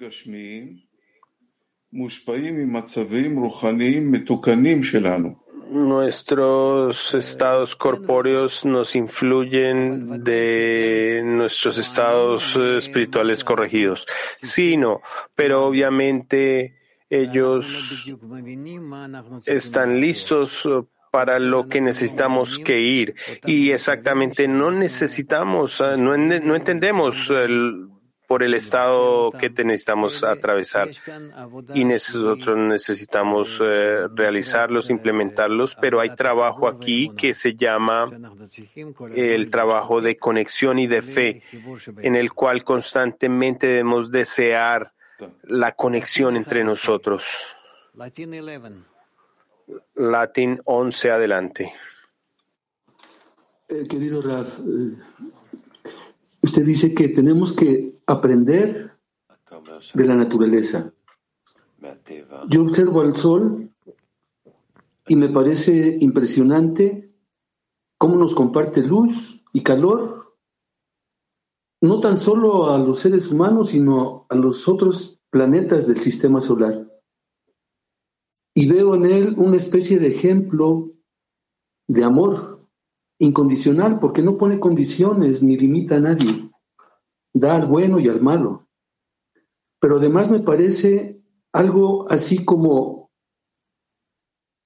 nuestros 5.71 7.13
estados 7.13 7.75
corpóreos 7.77 8.65
nos 8.65 8.95
influyen 8.95 10.21
de 10.23 11.21
nuestros 11.23 11.77
estados 11.77 12.55
espirituales 12.57 13.43
corregidos. 13.43 14.05
Sí, 14.41 14.75
no, 14.75 15.01
pero 15.33 15.65
obviamente 15.65 16.75
ellos 17.09 18.11
están 19.45 20.01
listos 20.01 20.67
para 21.09 21.39
lo 21.39 21.67
que 21.67 21.81
necesitamos 21.81 22.59
que 22.59 22.79
ir 22.79 23.15
y 23.45 23.71
exactamente 23.71 24.47
no 24.47 24.71
necesitamos, 24.71 25.81
no, 25.97 26.17
no 26.17 26.55
entendemos 26.55 27.29
el, 27.29 27.89
por 28.31 28.43
el 28.43 28.53
estado 28.53 29.29
que 29.31 29.49
necesitamos 29.49 30.23
atravesar 30.23 30.89
y 31.73 31.83
nosotros 31.83 32.55
necesitamos 32.55 33.59
eh, 33.61 34.07
realizarlos, 34.15 34.89
implementarlos, 34.89 35.75
pero 35.75 35.99
hay 35.99 36.15
trabajo 36.15 36.69
aquí 36.69 37.11
que 37.17 37.33
se 37.33 37.55
llama 37.55 38.09
el 39.13 39.49
trabajo 39.49 39.99
de 39.99 40.15
conexión 40.15 40.79
y 40.79 40.87
de 40.87 41.01
fe, 41.01 41.43
en 41.97 42.15
el 42.15 42.31
cual 42.31 42.63
constantemente 42.63 43.67
debemos 43.67 44.09
desear 44.09 44.93
la 45.43 45.73
conexión 45.73 46.37
entre 46.37 46.63
nosotros. 46.63 47.25
Latin 49.95 50.61
11 50.63 51.11
adelante. 51.11 51.73
Eh, 53.67 53.85
querido 53.89 54.21
Raf, 54.21 54.57
eh, 54.59 54.95
Usted 56.43 56.65
dice 56.65 56.93
que 56.93 57.09
tenemos 57.09 57.53
que 57.53 58.00
aprender 58.11 58.91
de 59.93 60.05
la 60.05 60.15
naturaleza. 60.15 60.93
Yo 62.49 62.61
observo 62.61 63.01
al 63.01 63.15
sol 63.15 63.69
y 65.07 65.15
me 65.15 65.29
parece 65.29 65.97
impresionante 65.99 67.11
cómo 67.97 68.15
nos 68.15 68.35
comparte 68.35 68.81
luz 68.81 69.43
y 69.53 69.61
calor, 69.61 70.35
no 71.81 71.99
tan 71.99 72.17
solo 72.17 72.71
a 72.71 72.77
los 72.77 72.99
seres 72.99 73.31
humanos, 73.31 73.69
sino 73.69 74.25
a 74.29 74.35
los 74.35 74.67
otros 74.67 75.19
planetas 75.29 75.87
del 75.87 75.99
sistema 75.99 76.39
solar. 76.39 76.87
Y 78.53 78.67
veo 78.67 78.95
en 78.95 79.05
él 79.05 79.35
una 79.37 79.57
especie 79.57 79.97
de 79.99 80.07
ejemplo 80.07 80.91
de 81.87 82.03
amor, 82.03 82.67
incondicional, 83.17 83.99
porque 83.99 84.21
no 84.21 84.37
pone 84.37 84.59
condiciones 84.59 85.41
ni 85.41 85.57
limita 85.57 85.95
a 85.95 85.99
nadie. 85.99 86.50
Da 87.33 87.55
al 87.55 87.67
bueno 87.67 87.99
y 87.99 88.07
al 88.07 88.21
malo. 88.21 88.67
Pero 89.79 89.97
además 89.97 90.29
me 90.29 90.39
parece 90.39 91.21
algo 91.53 92.09
así 92.09 92.45
como 92.45 93.11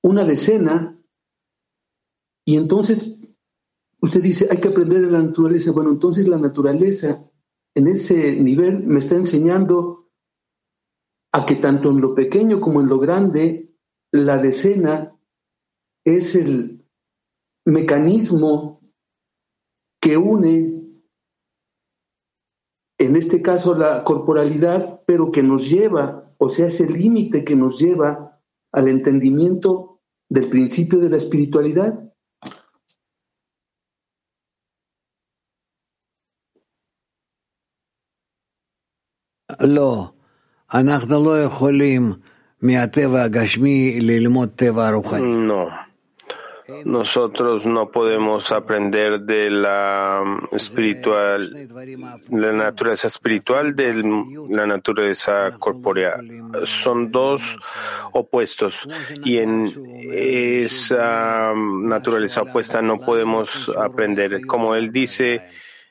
una 0.03 0.23
decena, 0.23 0.95
y 2.45 2.57
entonces 2.57 3.19
usted 4.01 4.21
dice, 4.21 4.47
hay 4.51 4.59
que 4.59 4.67
aprender 4.67 5.01
de 5.01 5.09
la 5.09 5.21
naturaleza. 5.21 5.71
Bueno, 5.71 5.91
entonces 5.91 6.27
la 6.27 6.37
naturaleza 6.37 7.27
en 7.73 7.87
ese 7.87 8.35
nivel 8.35 8.85
me 8.85 8.99
está 8.99 9.15
enseñando 9.15 10.11
a 11.31 11.45
que 11.45 11.55
tanto 11.55 11.89
en 11.89 12.01
lo 12.01 12.13
pequeño 12.13 12.61
como 12.61 12.81
en 12.81 12.87
lo 12.87 12.99
grande, 12.99 13.75
la 14.11 14.37
decena 14.37 15.19
es 16.05 16.35
el 16.35 16.85
mecanismo 17.65 18.79
que 19.99 20.17
une, 20.17 20.74
en 23.05 23.15
este 23.15 23.41
caso, 23.41 23.75
la 23.75 24.03
corporalidad, 24.03 25.01
pero 25.05 25.31
que 25.31 25.43
nos 25.43 25.69
lleva, 25.69 26.33
o 26.37 26.49
sea, 26.49 26.67
ese 26.67 26.89
límite 26.89 27.43
que 27.43 27.55
nos 27.55 27.79
lleva 27.79 28.41
al 28.71 28.87
entendimiento 28.87 30.01
del 30.29 30.49
principio 30.49 30.99
de 30.99 31.09
la 31.09 31.17
espiritualidad. 31.17 32.11
No, 45.21 45.69
nosotros 46.83 47.65
no 47.65 47.89
podemos 47.91 48.51
aprender 48.51 49.21
de 49.21 49.49
la 49.51 50.23
espiritual, 50.51 51.67
la 52.31 52.51
naturaleza 52.51 53.07
espiritual 53.07 53.75
de 53.75 53.93
la 54.49 54.65
naturaleza 54.65 55.51
corpórea. 55.59 56.17
Son 56.63 57.11
dos 57.11 57.57
opuestos 58.11 58.87
y 59.23 59.37
en 59.37 59.71
esa 60.11 61.53
naturaleza 61.55 62.41
opuesta 62.41 62.81
no 62.81 62.99
podemos 62.99 63.71
aprender. 63.77 64.45
Como 64.45 64.75
él 64.75 64.91
dice, 64.91 65.43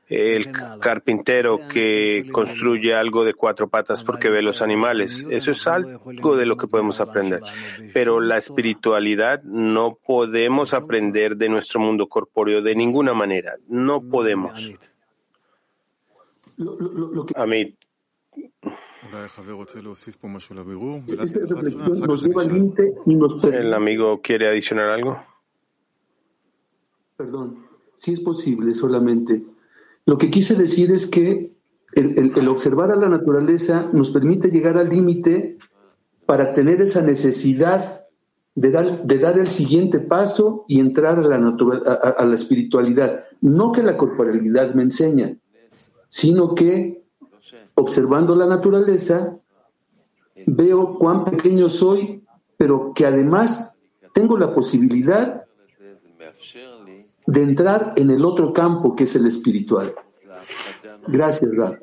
el 0.08 0.52
carpintero 0.80 1.60
que 1.68 2.28
construye 2.30 2.94
algo 2.94 3.24
de 3.24 3.34
cuatro 3.34 3.68
patas 3.68 4.02
porque 4.02 4.28
ve 4.28 4.42
los 4.42 4.60
animales. 4.60 5.24
Eso 5.30 5.50
es 5.50 5.66
algo 5.66 6.36
de 6.36 6.46
lo 6.46 6.56
que 6.56 6.66
podemos 6.66 7.00
aprender. 7.00 7.40
Pero 7.92 8.20
la 8.20 8.36
espiritualidad 8.36 9.42
no 9.42 9.98
podemos 10.06 10.74
aprender 10.74 11.36
de 11.36 11.48
nuestro 11.48 11.80
mundo 11.80 12.06
corpóreo 12.06 12.60
de 12.60 12.74
ninguna 12.74 13.14
manera. 13.14 13.56
No 13.68 14.02
podemos. 14.02 14.52
Amit. 17.34 17.76
¿El 23.52 23.74
amigo 23.74 24.20
quiere 24.20 24.48
adicionar 24.48 24.88
algo? 24.90 25.22
Perdón, 27.16 27.66
si 27.94 28.12
es 28.12 28.20
posible 28.20 28.74
solamente. 28.74 29.53
Lo 30.06 30.18
que 30.18 30.30
quise 30.30 30.54
decir 30.54 30.90
es 30.90 31.06
que 31.06 31.52
el, 31.94 32.48
observar 32.48 32.90
a 32.90 32.96
la 32.96 33.08
naturaleza 33.08 33.88
nos 33.92 34.10
permite 34.10 34.50
llegar 34.50 34.76
al 34.76 34.88
límite 34.88 35.58
para 36.26 36.52
tener 36.52 36.80
esa 36.80 37.02
necesidad 37.02 38.06
de 38.54 38.70
dar, 38.70 39.38
el 39.38 39.48
siguiente 39.48 39.98
paso 40.00 40.64
y 40.68 40.78
entrar 40.80 41.18
a 41.18 41.22
la, 41.22 41.36
a 41.36 42.24
la 42.24 42.34
espiritualidad. 42.34 43.24
No 43.40 43.72
que 43.72 43.82
la 43.82 43.96
corporalidad 43.96 44.74
me 44.74 44.82
enseña, 44.82 45.36
sino 46.08 46.54
que 46.54 47.02
observando 47.74 48.36
la 48.36 48.46
naturaleza 48.46 49.36
veo 50.46 50.98
cuán 50.98 51.24
pequeño 51.24 51.68
soy, 51.68 52.22
pero 52.56 52.92
que 52.94 53.06
además 53.06 53.74
tengo 54.12 54.38
la 54.38 54.54
posibilidad 54.54 55.44
de 57.34 57.42
entrar 57.42 57.92
en 57.96 58.10
el 58.10 58.24
otro 58.24 58.52
campo 58.52 58.94
que 58.94 59.04
es 59.04 59.14
el 59.16 59.26
espiritual. 59.26 59.94
Gracias, 61.08 61.50
Rab. 61.54 61.78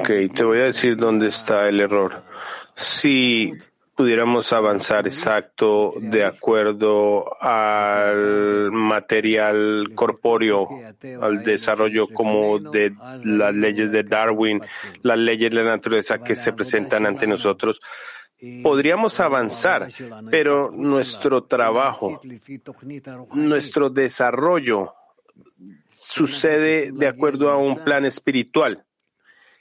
Ok, 0.00 0.10
te 0.34 0.44
voy 0.44 0.58
a 0.58 0.64
decir 0.64 0.96
dónde 0.96 1.28
está 1.28 1.68
el 1.68 1.80
error. 1.80 2.22
Si 2.74 3.52
pudiéramos 4.00 4.50
avanzar 4.54 5.06
exacto 5.06 5.92
de 6.00 6.24
acuerdo 6.24 7.36
al 7.38 8.72
material 8.72 9.90
corpóreo, 9.94 10.70
al 11.20 11.44
desarrollo 11.44 12.08
como 12.08 12.58
de 12.58 12.94
las 13.24 13.54
leyes 13.54 13.92
de 13.92 14.02
Darwin, 14.02 14.62
las 15.02 15.18
leyes 15.18 15.50
de 15.50 15.56
la 15.56 15.76
naturaleza 15.76 16.16
que 16.16 16.34
se 16.34 16.54
presentan 16.54 17.04
ante 17.04 17.26
nosotros, 17.26 17.78
podríamos 18.62 19.20
avanzar, 19.20 19.88
pero 20.30 20.70
nuestro 20.70 21.44
trabajo, 21.44 22.22
nuestro 23.34 23.90
desarrollo 23.90 24.94
sucede 25.90 26.90
de 26.90 27.06
acuerdo 27.06 27.50
a 27.50 27.58
un 27.58 27.84
plan 27.84 28.06
espiritual, 28.06 28.82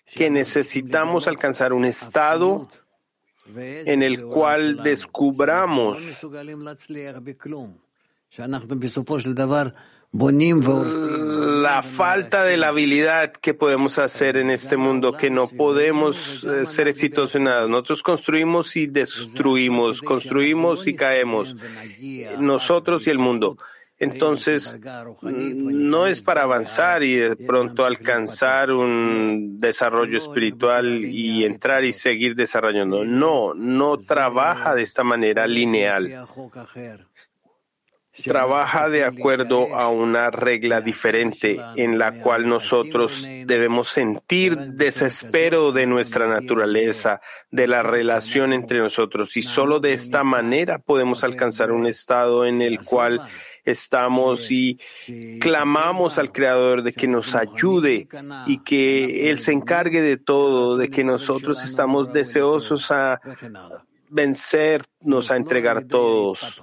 que 0.06 0.30
necesitamos 0.30 1.28
alcanzar 1.28 1.74
un 1.74 1.84
estado 1.84 2.70
en 3.56 4.04
el 4.04 4.26
cual 4.26 4.84
descubramos 4.84 6.00
la 10.12 11.84
falta 11.84 12.44
de 12.44 12.58
la 12.58 12.70
habilidad 12.70 13.32
que 13.32 13.54
podemos 13.54 14.00
hacer 14.00 14.38
en 14.38 14.50
este 14.50 14.76
mundo, 14.76 15.14
que 15.16 15.30
no 15.30 15.48
podemos 15.48 16.44
eh, 16.44 16.66
ser 16.66 16.88
exitosos 16.88 17.36
en 17.36 17.44
nada. 17.44 17.68
Nosotros 17.68 18.02
construimos 18.02 18.76
y 18.76 18.88
destruimos, 18.88 20.02
construimos 20.02 20.88
y 20.88 20.96
caemos, 20.96 21.56
nosotros 22.40 23.06
y 23.06 23.12
el 23.12 23.20
mundo. 23.20 23.58
Entonces, 24.00 24.80
no 25.22 26.08
es 26.08 26.22
para 26.22 26.44
avanzar 26.44 27.04
y 27.04 27.18
de 27.18 27.36
pronto 27.36 27.86
alcanzar 27.86 28.72
un 28.72 29.60
desarrollo 29.60 30.18
espiritual 30.18 31.04
y 31.04 31.44
entrar 31.44 31.84
y 31.84 31.92
seguir 31.92 32.34
desarrollando. 32.34 33.04
No, 33.04 33.54
no 33.54 33.98
trabaja 33.98 34.74
de 34.74 34.84
esta 34.84 35.04
manera 35.04 35.46
lineal. 35.48 36.26
trabaja 38.24 38.90
de 38.90 39.04
acuerdo 39.04 39.76
a 39.76 39.90
una 39.90 40.30
regla 40.30 40.80
diferente 40.80 41.60
en 41.76 41.98
la 41.98 42.22
cual 42.22 42.48
nosotros 42.48 43.28
debemos 43.46 43.90
sentir 43.90 44.58
desespero 44.58 45.74
de 45.74 45.86
nuestra 45.86 46.28
naturaleza, 46.28 47.22
de 47.52 47.68
la 47.68 47.84
relación 47.84 48.54
entre 48.54 48.80
nosotros. 48.80 49.36
Y 49.36 49.42
solo 49.42 49.82
de 49.82 49.92
esta 49.92 50.24
manera 50.24 50.80
podemos 50.80 51.24
alcanzar 51.26 51.72
un 51.72 51.86
estado 51.86 52.46
en 52.46 52.62
el 52.62 52.82
cual 52.84 53.22
estamos 53.72 54.52
y 54.52 54.78
clamamos 55.40 56.18
al 56.18 56.32
Creador 56.32 56.84
de 56.84 56.94
que 56.94 57.08
nos 57.08 57.36
ayude 57.36 58.08
y 58.46 58.60
que 58.64 59.30
Él 59.30 59.40
se 59.40 59.52
encargue 59.52 60.02
de 60.02 60.18
todo, 60.18 60.78
de 60.78 60.90
que 60.90 61.04
nosotros 61.04 61.64
estamos 61.64 62.12
deseosos 62.14 62.92
a 62.92 63.20
vencernos 64.10 65.32
a 65.32 65.36
entregar 65.36 65.86
todos, 65.86 66.62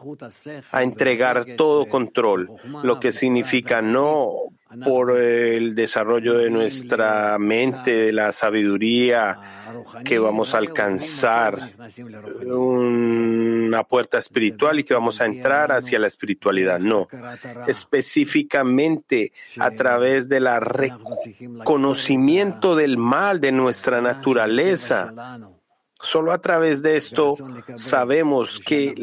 a 0.73 0.83
entregar 0.83 1.47
todo 1.57 1.87
control, 1.87 2.51
lo 2.83 2.99
que 2.99 3.13
significa 3.13 3.81
no 3.81 4.33
por 4.85 5.19
el 5.21 5.75
desarrollo 5.75 6.39
de 6.39 6.51
nuestra 6.51 7.39
mente, 7.39 7.93
de 7.93 8.13
la 8.13 8.33
sabiduría 8.33 9.56
que 10.05 10.19
vamos 10.19 10.55
a 10.55 10.59
alcanzar 10.59 11.71
una 12.45 13.83
puerta 13.85 14.19
espiritual 14.19 14.79
y 14.79 14.85
que 14.85 14.93
vamos 14.95 15.21
a 15.21 15.27
entrar 15.27 15.73
hacia 15.73 15.99
la 15.99 16.07
espiritualidad. 16.07 16.79
No, 16.79 17.09
específicamente 17.67 19.33
a 19.59 19.71
través 19.71 20.29
del 20.29 20.49
reconocimiento 20.61 22.77
del 22.77 22.99
mal 22.99 23.41
de 23.41 23.53
nuestra 23.53 24.01
naturaleza. 24.01 25.13
Solo 26.03 26.33
a 26.33 26.39
través 26.39 26.83
de 26.83 26.99
esto 26.99 27.37
sabemos 27.77 28.61
que 28.61 28.95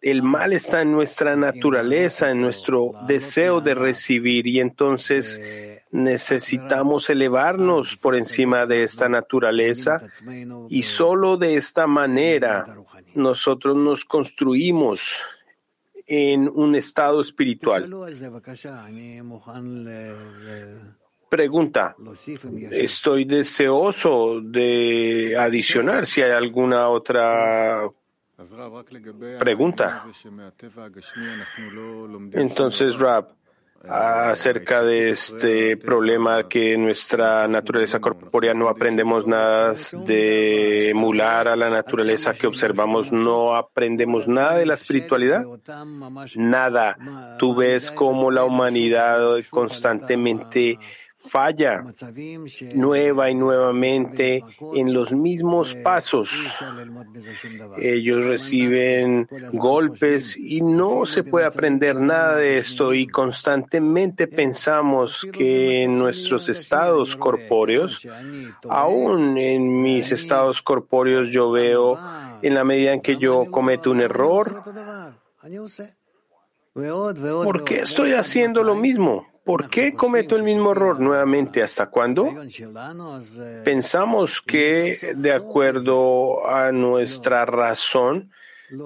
el 0.00 0.22
mal 0.22 0.54
está 0.54 0.82
en 0.82 0.90
nuestra 0.90 1.36
naturaleza, 1.36 2.30
en 2.30 2.40
nuestro 2.40 2.92
deseo 3.06 3.60
de 3.60 3.74
recibir 3.74 4.46
y 4.46 4.58
entonces 4.58 5.38
necesitamos 5.92 7.10
elevarnos 7.10 7.96
por 7.96 8.14
encima 8.14 8.66
de 8.66 8.82
esta 8.82 9.08
naturaleza 9.08 10.00
y 10.68 10.82
solo 10.82 11.36
de 11.36 11.56
esta 11.56 11.86
manera 11.86 12.66
nosotros 13.14 13.76
nos 13.76 14.04
construimos 14.04 15.16
en 16.06 16.48
un 16.48 16.74
estado 16.74 17.20
espiritual. 17.20 17.88
Pregunta, 21.28 21.94
estoy 22.72 23.24
deseoso 23.24 24.40
de 24.42 25.36
adicionar 25.38 26.06
si 26.06 26.22
hay 26.22 26.32
alguna 26.32 26.88
otra 26.88 27.88
pregunta. 29.38 30.04
Entonces, 32.32 32.98
Rab, 32.98 33.28
acerca 33.88 34.82
de 34.82 35.10
este 35.10 35.76
problema 35.76 36.48
que 36.48 36.76
nuestra 36.76 37.48
naturaleza 37.48 37.98
corpórea 37.98 38.52
no 38.52 38.68
aprendemos 38.68 39.26
nada 39.26 39.74
de 40.06 40.90
emular 40.90 41.48
a 41.48 41.56
la 41.56 41.70
naturaleza 41.70 42.34
que 42.34 42.46
observamos, 42.46 43.10
no 43.10 43.54
aprendemos 43.54 44.28
nada 44.28 44.58
de 44.58 44.66
la 44.66 44.74
espiritualidad, 44.74 45.44
nada. 46.36 46.96
Tú 47.38 47.54
ves 47.54 47.90
cómo 47.90 48.30
la 48.30 48.44
humanidad 48.44 49.20
constantemente 49.48 50.78
falla 51.20 51.84
nueva 52.74 53.30
y 53.30 53.34
nuevamente 53.34 54.42
en 54.74 54.92
los 54.92 55.12
mismos 55.12 55.74
pasos. 55.76 56.30
Ellos 57.78 58.24
reciben 58.24 59.28
golpes 59.52 60.36
y 60.36 60.62
no 60.62 61.04
se 61.04 61.22
puede 61.22 61.46
aprender 61.46 61.96
nada 61.96 62.36
de 62.36 62.58
esto 62.58 62.94
y 62.94 63.06
constantemente 63.06 64.26
pensamos 64.26 65.26
que 65.32 65.82
en 65.82 65.98
nuestros 65.98 66.48
estados 66.48 67.16
corpóreos, 67.16 68.06
aún 68.68 69.36
en 69.36 69.82
mis 69.82 70.12
estados 70.12 70.62
corpóreos 70.62 71.28
yo 71.30 71.50
veo 71.50 71.98
en 72.42 72.54
la 72.54 72.64
medida 72.64 72.94
en 72.94 73.02
que 73.02 73.18
yo 73.18 73.46
cometo 73.50 73.90
un 73.90 74.00
error, 74.00 74.62
¿por 76.72 77.64
qué 77.64 77.80
estoy 77.80 78.14
haciendo 78.14 78.62
lo 78.64 78.74
mismo? 78.74 79.29
¿Por 79.44 79.70
qué 79.70 79.94
cometo 79.94 80.36
el 80.36 80.42
mismo 80.42 80.72
error 80.72 81.00
nuevamente? 81.00 81.62
¿Hasta 81.62 81.86
cuándo? 81.86 82.28
Pensamos 83.64 84.42
que, 84.42 85.14
de 85.16 85.32
acuerdo 85.32 86.48
a 86.48 86.70
nuestra 86.72 87.46
razón, 87.46 88.30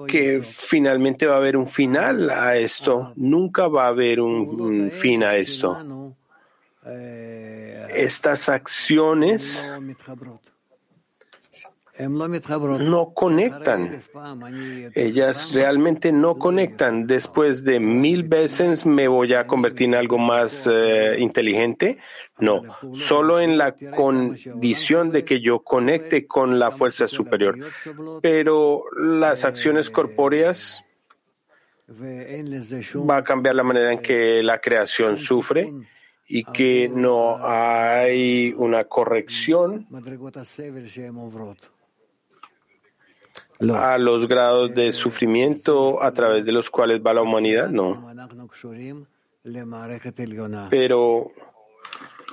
que 0.07 0.41
finalmente 0.41 1.27
va 1.27 1.35
a 1.35 1.37
haber 1.37 1.57
un 1.57 1.67
final 1.67 2.29
a 2.29 2.55
esto. 2.57 3.13
Nunca 3.15 3.67
va 3.67 3.85
a 3.85 3.89
haber 3.89 4.19
un, 4.21 4.89
fin 4.91 5.23
a 5.23 5.35
esto. 5.35 6.15
Estas 7.93 8.49
acciones 8.49 9.67
no 11.99 13.13
conectan. 13.13 14.03
Ellas 14.93 15.53
realmente 15.53 16.11
no 16.11 16.37
conectan. 16.37 17.07
Después 17.07 17.63
de 17.63 17.79
mil 17.79 18.23
veces 18.23 18.85
me 18.85 19.07
voy 19.07 19.33
a 19.33 19.47
convertir 19.47 19.87
en 19.87 19.95
algo 19.95 20.17
más 20.17 20.67
eh, 20.69 21.15
inteligente. 21.19 21.97
No, 22.37 22.61
solo 22.93 23.39
en 23.39 23.57
la 23.57 23.75
condición 23.95 25.09
de 25.09 25.23
que 25.23 25.39
yo 25.39 25.59
conecte 25.59 26.27
con 26.27 26.59
la 26.59 26.71
fuerza 26.71 27.07
superior. 27.07 27.57
Pero 28.21 28.83
las 28.97 29.45
acciones 29.45 29.89
corpóreas 29.89 30.83
va 31.89 33.17
a 33.17 33.23
cambiar 33.23 33.55
la 33.55 33.63
manera 33.63 33.93
en 33.93 33.99
que 33.99 34.43
la 34.43 34.59
creación 34.59 35.17
sufre 35.17 35.71
y 36.27 36.43
que 36.43 36.89
no 36.89 37.37
hay 37.41 38.53
una 38.57 38.85
corrección 38.85 39.87
a 43.73 43.97
los 43.97 44.27
grados 44.27 44.73
de 44.73 44.91
sufrimiento 44.91 46.01
a 46.01 46.11
través 46.11 46.45
de 46.45 46.51
los 46.51 46.69
cuales 46.69 47.01
va 47.01 47.13
la 47.13 47.21
humanidad, 47.21 47.69
no. 47.69 48.07
Pero 50.69 51.31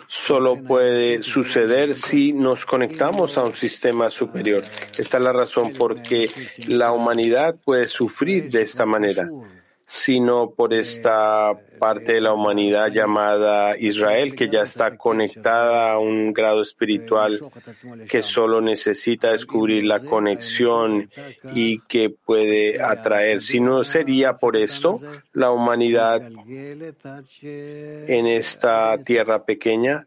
solo 0.09 0.63
puede 0.63 1.23
suceder 1.23 1.95
si 1.97 2.33
nos 2.33 2.67
conectamos 2.67 3.39
a 3.39 3.45
un 3.45 3.55
sistema 3.55 4.11
superior. 4.11 4.65
Esta 4.99 5.19
es 5.19 5.23
la 5.23 5.33
razón 5.33 5.73
por 5.73 6.03
qué 6.03 6.29
la 6.67 6.93
humanidad 6.93 7.57
puede 7.65 7.87
sufrir 7.87 8.51
de 8.51 8.63
esta 8.63 8.85
manera 8.87 9.29
sino 9.95 10.51
por 10.51 10.73
esta 10.73 11.53
parte 11.79 12.15
de 12.15 12.21
la 12.23 12.33
humanidad 12.33 12.89
llamada 12.91 13.77
Israel, 13.77 14.35
que 14.35 14.49
ya 14.49 14.63
está 14.63 14.97
conectada 14.97 15.93
a 15.93 15.99
un 15.99 16.33
grado 16.33 16.63
espiritual 16.63 17.39
que 18.09 18.23
solo 18.23 18.63
necesita 18.63 19.33
descubrir 19.33 19.85
la 19.85 20.01
conexión 20.01 21.11
y 21.55 21.81
que 21.81 22.09
puede 22.09 22.83
atraer. 22.83 23.43
Si 23.43 23.61
no 23.61 23.85
sería 23.85 24.33
por 24.35 24.57
esto, 24.57 24.99
la 25.35 25.51
humanidad 25.51 26.23
en 27.43 28.27
esta 28.27 28.97
tierra 29.05 29.45
pequeña 29.45 30.07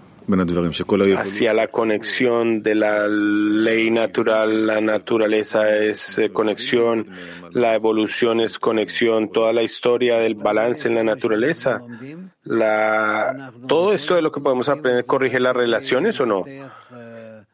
hacia 1.17 1.53
la 1.53 1.67
conexión 1.67 2.63
de 2.63 2.75
la 2.75 3.07
ley 3.07 3.91
natural, 3.91 4.65
la 4.65 4.81
naturaleza 4.81 5.75
es 5.77 6.17
eh, 6.17 6.31
conexión, 6.31 7.07
la 7.51 7.75
evolución 7.75 8.41
es 8.41 8.57
conexión, 8.59 9.31
toda 9.31 9.53
la 9.53 9.63
historia 9.63 10.17
del 10.19 10.35
balance 10.35 10.87
en 10.87 10.95
la 10.95 11.03
naturaleza. 11.03 11.81
La, 12.43 13.51
todo 13.67 13.93
esto 13.93 14.15
de 14.15 14.21
lo 14.21 14.31
que 14.31 14.41
podemos 14.41 14.69
aprender 14.69 15.05
corrige 15.05 15.39
las 15.39 15.55
relaciones 15.55 16.19
o 16.21 16.25
no? 16.25 16.43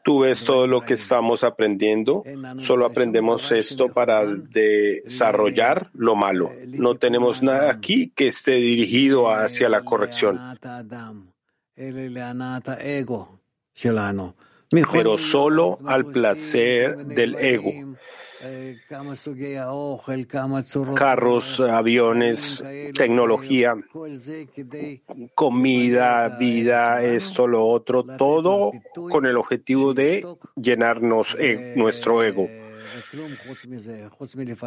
Tú 0.04 0.20
ves 0.20 0.46
todo 0.46 0.68
lo 0.68 0.82
que 0.82 0.94
estamos 0.94 1.44
aprendiendo, 1.44 2.24
solo 2.62 2.86
aprendemos 2.86 3.52
esto 3.52 3.90
para 3.90 4.24
desarrollar 4.26 5.90
lo 5.94 6.16
malo. 6.16 6.52
No 6.68 6.96
tenemos 6.96 7.44
nada 7.44 7.70
aquí 7.70 8.14
que 8.16 8.28
esté 8.28 8.54
dirigido 8.54 9.30
hacia 9.30 9.68
la 9.68 9.82
corrección 9.82 10.40
pero 14.92 15.18
solo 15.18 15.80
al 15.86 16.06
placer 16.06 16.98
del 17.06 17.36
ego. 17.36 17.72
Carros, 20.96 21.60
aviones, 21.60 22.64
tecnología, 22.96 23.76
comida, 25.34 26.38
vida, 26.38 27.04
esto, 27.04 27.48
lo 27.48 27.66
otro, 27.66 28.04
todo 28.04 28.72
con 28.94 29.26
el 29.26 29.38
objetivo 29.38 29.94
de 29.94 30.26
llenarnos 30.56 31.36
e, 31.40 31.74
nuestro 31.76 32.24
ego, 32.24 32.48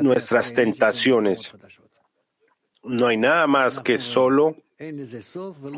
nuestras 0.01 0.53
tentaciones. 0.53 1.53
No 2.83 3.07
hay 3.07 3.17
nada 3.19 3.47
más 3.47 3.81
que 3.81 3.99
solo 3.99 4.57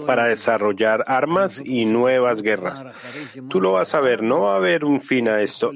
para 0.06 0.26
desarrollar 0.26 1.04
armas 1.08 1.60
y 1.64 1.84
nuevas 1.86 2.40
guerras. 2.40 2.84
Tú 3.48 3.60
lo 3.60 3.72
vas 3.72 3.94
a 3.94 4.00
ver, 4.00 4.22
no 4.22 4.42
va 4.42 4.54
a 4.54 4.56
haber 4.56 4.84
un 4.84 5.00
fin 5.00 5.28
a 5.28 5.42
esto. 5.42 5.72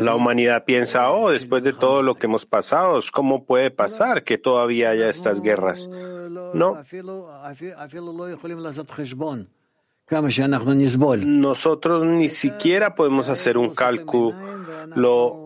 La 0.00 0.14
humanidad 0.14 0.64
piensa, 0.64 1.10
oh, 1.10 1.30
después 1.30 1.62
de 1.62 1.74
todo 1.74 2.02
lo 2.02 2.14
que 2.14 2.26
hemos 2.26 2.46
pasado, 2.46 2.98
¿cómo 3.12 3.44
puede 3.44 3.70
pasar 3.70 4.24
que 4.24 4.38
todavía 4.38 4.90
haya 4.90 5.10
estas 5.10 5.42
guerras? 5.42 5.86
No. 6.54 6.78
Nosotros 11.26 12.04
ni 12.06 12.28
siquiera 12.28 12.94
podemos 12.94 13.28
hacer 13.28 13.58
un 13.58 13.74
cálculo 13.74 15.43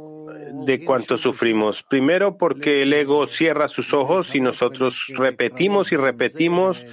de 0.53 0.85
cuánto 0.85 1.17
sufrimos. 1.17 1.83
Primero 1.83 2.37
porque 2.37 2.83
el 2.83 2.93
ego 2.93 3.27
cierra 3.27 3.69
sus 3.69 3.93
ojos 3.93 4.35
y 4.35 4.41
nosotros 4.41 5.07
repetimos 5.17 5.93
y 5.93 5.97
repetimos 5.97 6.85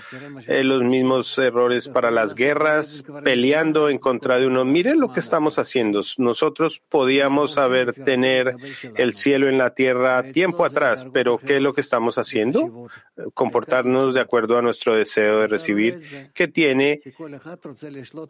eh, 0.48 0.64
los 0.64 0.84
mismos 0.84 1.38
errores 1.38 1.88
para 1.88 2.12
las 2.12 2.36
guerras, 2.36 3.04
peleando 3.24 3.90
en 3.90 3.98
contra 3.98 4.40
de 4.40 4.48
uno. 4.48 4.66
Miren 4.66 5.00
lo 5.00 5.12
que 5.12 5.20
estamos 5.20 5.60
haciendo. 5.60 6.02
Nosotros 6.18 6.82
podíamos 6.90 7.58
haber 7.58 7.94
tener 7.94 8.56
el 8.96 9.14
cielo 9.14 9.50
en 9.50 9.58
la 9.58 9.74
tierra 9.74 10.24
tiempo 10.32 10.66
atrás, 10.66 11.06
pero 11.14 11.38
¿qué 11.38 11.58
es 11.58 11.62
lo 11.62 11.74
que 11.74 11.82
estamos 11.82 12.18
haciendo? 12.18 12.88
Comportarnos 13.34 14.14
de 14.14 14.22
acuerdo 14.22 14.58
a 14.58 14.62
nuestro 14.62 14.96
deseo 14.96 15.40
de 15.40 15.48
recibir, 15.48 16.32
que 16.34 16.48
tiene 16.48 17.02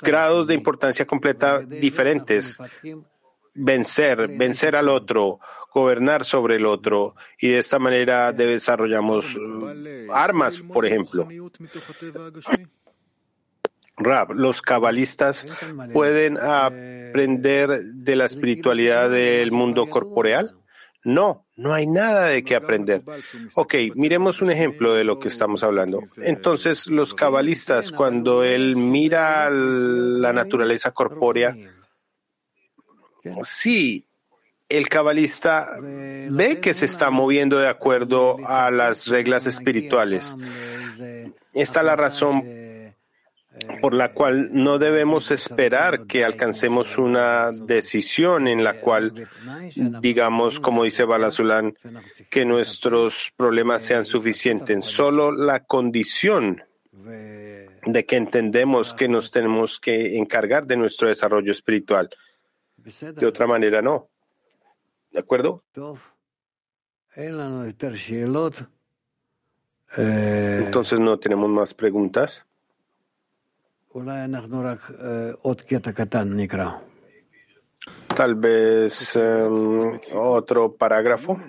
grados 0.01 0.47
de 0.47 0.53
importancia 0.53 1.05
completa 1.05 1.59
diferentes 1.59 2.57
vencer, 3.55 4.27
vencer 4.37 4.75
al 4.75 4.89
otro, 4.89 5.39
gobernar 5.73 6.23
sobre 6.23 6.57
el 6.57 6.65
otro, 6.65 7.15
y 7.39 7.49
de 7.49 7.59
esta 7.59 7.79
manera 7.79 8.31
desarrollamos 8.31 9.35
uh, 9.35 10.11
armas, 10.13 10.57
por 10.59 10.85
ejemplo. 10.85 11.27
Rab, 13.97 14.31
los 14.33 14.61
cabalistas 14.61 15.47
pueden 15.93 16.37
aprender 16.37 17.83
de 17.83 18.15
la 18.15 18.25
espiritualidad 18.25 19.09
del 19.09 19.51
mundo 19.51 19.87
corporeal? 19.87 20.53
No, 21.05 21.45
no 21.55 21.73
hay 21.73 21.85
nada 21.85 22.29
de 22.29 22.43
qué 22.43 22.55
aprender. 22.55 23.03
Ok, 23.53 23.75
miremos 23.93 24.41
un 24.41 24.51
ejemplo 24.51 24.95
de 24.95 25.03
lo 25.03 25.19
que 25.19 25.27
estamos 25.27 25.63
hablando. 25.63 26.01
Entonces, 26.17 26.87
los 26.87 27.13
cabalistas, 27.13 27.91
cuando 27.91 28.43
él 28.43 28.75
mira 28.75 29.49
la 29.51 30.33
naturaleza 30.33 30.91
corpórea, 30.91 31.55
Sí, 33.43 34.05
el 34.69 34.89
cabalista 34.89 35.77
ve 35.79 36.59
que 36.61 36.73
se 36.73 36.85
está 36.85 37.09
moviendo 37.09 37.59
de 37.59 37.67
acuerdo 37.67 38.37
a 38.47 38.71
las 38.71 39.07
reglas 39.07 39.45
espirituales. 39.45 40.35
Esta 41.53 41.79
es 41.79 41.85
la 41.85 41.95
razón 41.95 42.43
por 43.81 43.93
la 43.93 44.11
cual 44.11 44.49
no 44.51 44.77
debemos 44.79 45.31
esperar 45.31 46.05
que 46.07 46.25
alcancemos 46.25 46.97
una 46.97 47.51
decisión 47.51 48.47
en 48.47 48.63
la 48.63 48.79
cual 48.79 49.29
digamos, 50.01 50.59
como 50.59 50.83
dice 50.83 51.05
Balazulán, 51.05 51.75
que 52.29 52.45
nuestros 52.45 53.31
problemas 53.35 53.83
sean 53.83 54.03
suficientes. 54.03 54.85
Solo 54.85 55.31
la 55.31 55.61
condición 55.61 56.63
de 56.91 58.05
que 58.05 58.15
entendemos 58.17 58.93
que 58.93 59.07
nos 59.07 59.31
tenemos 59.31 59.79
que 59.79 60.17
encargar 60.17 60.65
de 60.65 60.75
nuestro 60.75 61.07
desarrollo 61.07 61.51
espiritual. 61.51 62.09
De 63.19 63.25
otra 63.25 63.47
manera, 63.47 63.81
no. 63.81 64.09
¿De 65.11 65.19
acuerdo? 65.19 65.63
Entonces 69.97 70.99
no 70.99 71.17
tenemos 71.17 71.49
más 71.49 71.73
preguntas. 71.73 72.45
Tal 78.15 78.35
vez 78.35 79.15
em, 79.15 79.99
otro 80.13 80.73
parágrafo 80.75 81.39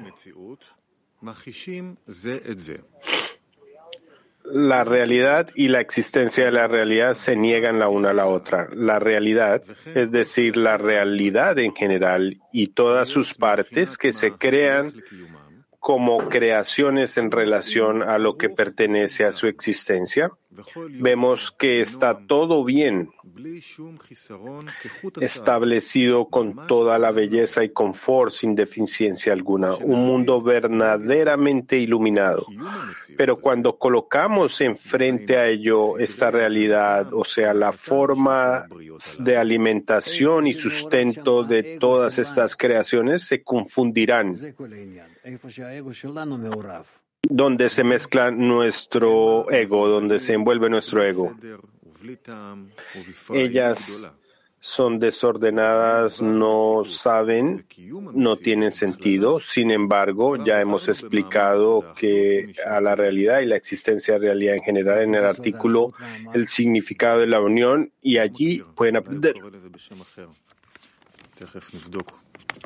la 4.53 4.85
realidad 4.85 5.51
y 5.55 5.69
la 5.69 5.81
existencia 5.81 6.45
de 6.45 6.53
la 6.53 6.69
realidad 6.69 7.15
se 7.15 7.37
niegan 7.37 7.79
la 7.79 7.89
una 7.89 8.11
a 8.11 8.15
la 8.15 8.27
otra. 8.27 8.69
La 8.73 8.99
realidad, 8.99 9.63
es 9.95 10.11
decir, 10.11 10.57
la 10.57 10.77
realidad 10.77 11.59
en 11.59 11.75
general 11.75 12.41
y 12.53 12.69
todas 12.69 13.09
sus 13.09 13.35
partes 13.35 13.99
que 13.99 14.13
se 14.13 14.33
crean 14.33 14.93
como 15.87 16.29
creaciones 16.29 17.17
en 17.17 17.31
relación 17.31 18.03
a 18.03 18.19
lo 18.19 18.37
que 18.37 18.49
pertenece 18.49 19.25
a 19.25 19.33
su 19.33 19.47
existencia, 19.47 20.31
vemos 20.91 21.51
que 21.51 21.81
está 21.81 22.19
todo 22.27 22.65
bien 22.65 23.11
establecido 25.21 26.29
con 26.29 26.67
toda 26.67 26.99
la 26.99 27.11
belleza 27.13 27.65
y 27.65 27.71
confort 27.71 28.33
sin 28.33 28.55
deficiencia 28.55 29.33
alguna, 29.33 29.75
un 29.75 30.07
mundo 30.07 30.41
verdaderamente 30.41 31.79
iluminado. 31.79 32.47
Pero 33.17 33.41
cuando 33.41 33.79
colocamos 33.79 34.61
enfrente 34.61 35.37
a 35.37 35.49
ello 35.49 35.99
esta 35.99 36.31
realidad, 36.31 37.13
o 37.13 37.25
sea, 37.25 37.53
la 37.53 37.73
forma 37.73 38.67
de 39.19 39.37
alimentación 39.37 40.47
y 40.47 40.55
sustento 40.55 41.45
de 41.45 41.79
todas 41.79 42.19
estas 42.19 42.57
creaciones, 42.57 43.23
se 43.23 43.43
confundirán 43.43 44.35
donde 47.29 47.69
se 47.69 47.85
mezcla 47.85 48.31
nuestro 48.31 49.51
ego, 49.51 49.89
donde 49.89 50.21
se 50.21 50.35
envuelve 50.35 50.69
nuestro 50.69 51.03
ego. 51.03 51.35
Ellas 53.33 54.11
son 54.61 54.99
desordenadas, 54.99 56.21
no 56.21 56.85
saben, 56.85 57.65
no 58.15 58.37
tienen 58.37 58.73
sentido. 58.73 59.39
Sin 59.39 59.71
embargo, 59.71 60.37
ya 60.37 60.61
hemos 60.61 60.89
explicado 60.89 61.95
que 61.95 62.53
a 62.67 62.81
la 62.81 62.95
realidad 62.95 63.41
y 63.41 63.47
la 63.47 63.57
existencia 63.57 64.15
de 64.15 64.21
realidad 64.21 64.55
en 64.55 64.63
general 64.63 65.03
en 65.03 65.15
el 65.15 65.25
artículo 65.25 65.93
el 66.35 66.49
significado 66.49 67.21
de 67.21 67.29
la 67.29 67.41
unión 67.41 67.93
y 68.03 68.19
allí 68.19 68.63
pueden 68.75 68.97
aprender. 68.97 69.35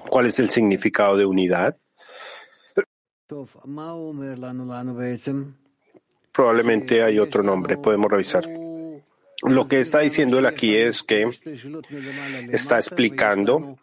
¿Cuál 0.09 0.27
es 0.27 0.39
el 0.39 0.49
significado 0.49 1.17
de 1.17 1.27
unidad? 1.27 1.77
Probablemente 6.33 7.03
hay 7.03 7.19
otro 7.19 7.43
nombre, 7.43 7.77
podemos 7.77 8.11
revisar. 8.11 8.45
Lo 9.43 9.67
que 9.67 9.81
está 9.81 10.01
diciendo 10.01 10.39
él 10.39 10.47
aquí 10.47 10.77
es 10.77 11.03
que 11.03 11.31
está 12.53 12.77
explicando 12.77 13.79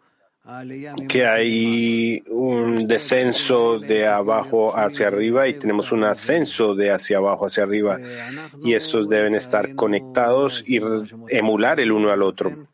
que 1.08 1.26
hay 1.26 2.22
un 2.28 2.86
descenso 2.86 3.78
de 3.78 4.06
abajo 4.06 4.74
hacia 4.74 5.08
arriba 5.08 5.46
y 5.46 5.54
tenemos 5.54 5.92
un 5.92 6.04
ascenso 6.04 6.74
de 6.74 6.90
hacia 6.90 7.18
abajo 7.18 7.46
hacia 7.46 7.64
arriba 7.64 7.98
y 8.62 8.72
estos 8.72 9.08
deben 9.08 9.34
estar 9.34 9.74
conectados 9.74 10.64
y 10.66 10.80
emular 11.28 11.80
el 11.80 11.92
uno 11.92 12.10
al 12.10 12.22
otro. 12.22 12.68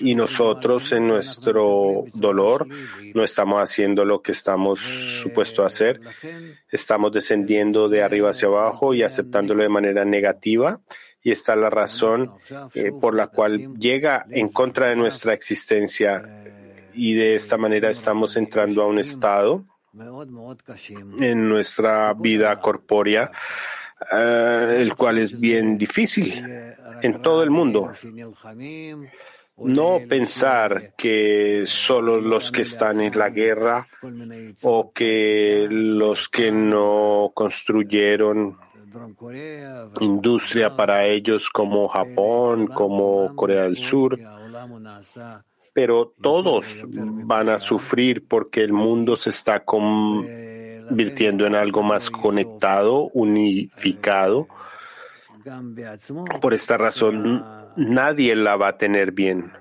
Y 0.00 0.14
nosotros 0.14 0.92
en 0.92 1.08
nuestro 1.08 2.04
dolor 2.14 2.66
no 3.14 3.24
estamos 3.24 3.60
haciendo 3.60 4.04
lo 4.04 4.22
que 4.22 4.32
estamos 4.32 4.78
supuestos 4.80 5.64
a 5.64 5.66
hacer, 5.66 6.00
estamos 6.70 7.12
descendiendo 7.12 7.88
de 7.88 8.02
arriba 8.02 8.30
hacia 8.30 8.48
abajo 8.48 8.94
y 8.94 9.02
aceptándolo 9.02 9.62
de 9.62 9.68
manera 9.68 10.04
negativa. 10.04 10.80
Y 11.24 11.30
esta 11.30 11.54
es 11.54 11.60
la 11.60 11.70
razón 11.70 12.32
eh, 12.74 12.90
por 13.00 13.14
la 13.14 13.28
cual 13.28 13.74
llega 13.78 14.26
en 14.30 14.48
contra 14.48 14.88
de 14.88 14.96
nuestra 14.96 15.34
existencia. 15.34 16.22
Y 16.94 17.14
de 17.14 17.36
esta 17.36 17.56
manera 17.56 17.90
estamos 17.90 18.36
entrando 18.36 18.82
a 18.82 18.86
un 18.86 18.98
estado 18.98 19.64
en 21.20 21.48
nuestra 21.48 22.12
vida 22.14 22.60
corpórea, 22.60 23.30
eh, 24.10 24.78
el 24.80 24.96
cual 24.96 25.18
es 25.18 25.38
bien 25.38 25.78
difícil 25.78 26.44
en 27.02 27.22
todo 27.22 27.42
el 27.42 27.50
mundo. 27.50 27.92
No 29.64 30.00
pensar 30.08 30.94
que 30.96 31.64
solo 31.66 32.20
los 32.20 32.50
que 32.50 32.62
están 32.62 33.00
en 33.00 33.16
la 33.18 33.30
guerra 33.30 33.88
o 34.62 34.92
que 34.92 35.66
los 35.70 36.28
que 36.28 36.50
no 36.50 37.30
construyeron 37.34 38.58
industria 40.00 40.76
para 40.76 41.06
ellos 41.06 41.48
como 41.50 41.88
Japón, 41.88 42.66
como 42.66 43.34
Corea 43.34 43.62
del 43.62 43.78
Sur, 43.78 44.18
pero 45.72 46.12
todos 46.20 46.66
van 46.86 47.48
a 47.48 47.58
sufrir 47.58 48.26
porque 48.28 48.62
el 48.62 48.72
mundo 48.72 49.16
se 49.16 49.30
está 49.30 49.64
convirtiendo 49.64 51.46
en 51.46 51.54
algo 51.54 51.82
más 51.82 52.10
conectado, 52.10 53.10
unificado. 53.14 54.46
Por 56.40 56.54
esta 56.54 56.76
razón, 56.76 57.42
nadie 57.76 58.34
la 58.36 58.56
va 58.56 58.68
a 58.68 58.78
tener 58.78 59.12
bien. 59.12 59.52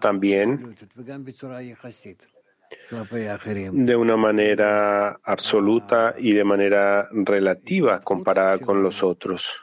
También 0.00 0.76
de 3.72 3.96
una 3.96 4.16
manera 4.16 5.18
absoluta 5.24 6.14
y 6.16 6.32
de 6.32 6.44
manera 6.44 7.08
relativa 7.10 8.00
comparada 8.00 8.58
con 8.58 8.82
los 8.82 9.02
otros. 9.02 9.56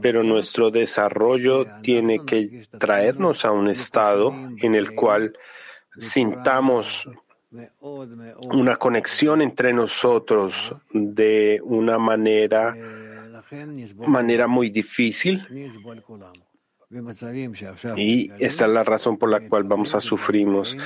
Pero 0.00 0.22
nuestro 0.22 0.70
desarrollo 0.70 1.64
tiene 1.80 2.24
que 2.24 2.66
traernos 2.78 3.44
a 3.44 3.52
un 3.52 3.68
estado 3.68 4.34
en 4.60 4.74
el 4.74 4.94
cual 4.94 5.38
sintamos 5.96 7.08
una 8.40 8.76
conexión 8.76 9.42
entre 9.42 9.72
nosotros 9.72 10.74
de 10.92 11.60
una 11.62 11.98
manera, 11.98 12.74
manera 14.06 14.46
muy 14.46 14.70
difícil. 14.70 15.46
Y 17.96 18.30
esta 18.38 18.66
es 18.66 18.70
la 18.70 18.84
razón 18.84 19.16
por 19.18 19.30
la 19.30 19.40
cual 19.48 19.64
vamos 19.64 19.94
a 19.94 20.00
sufrimos. 20.00 20.76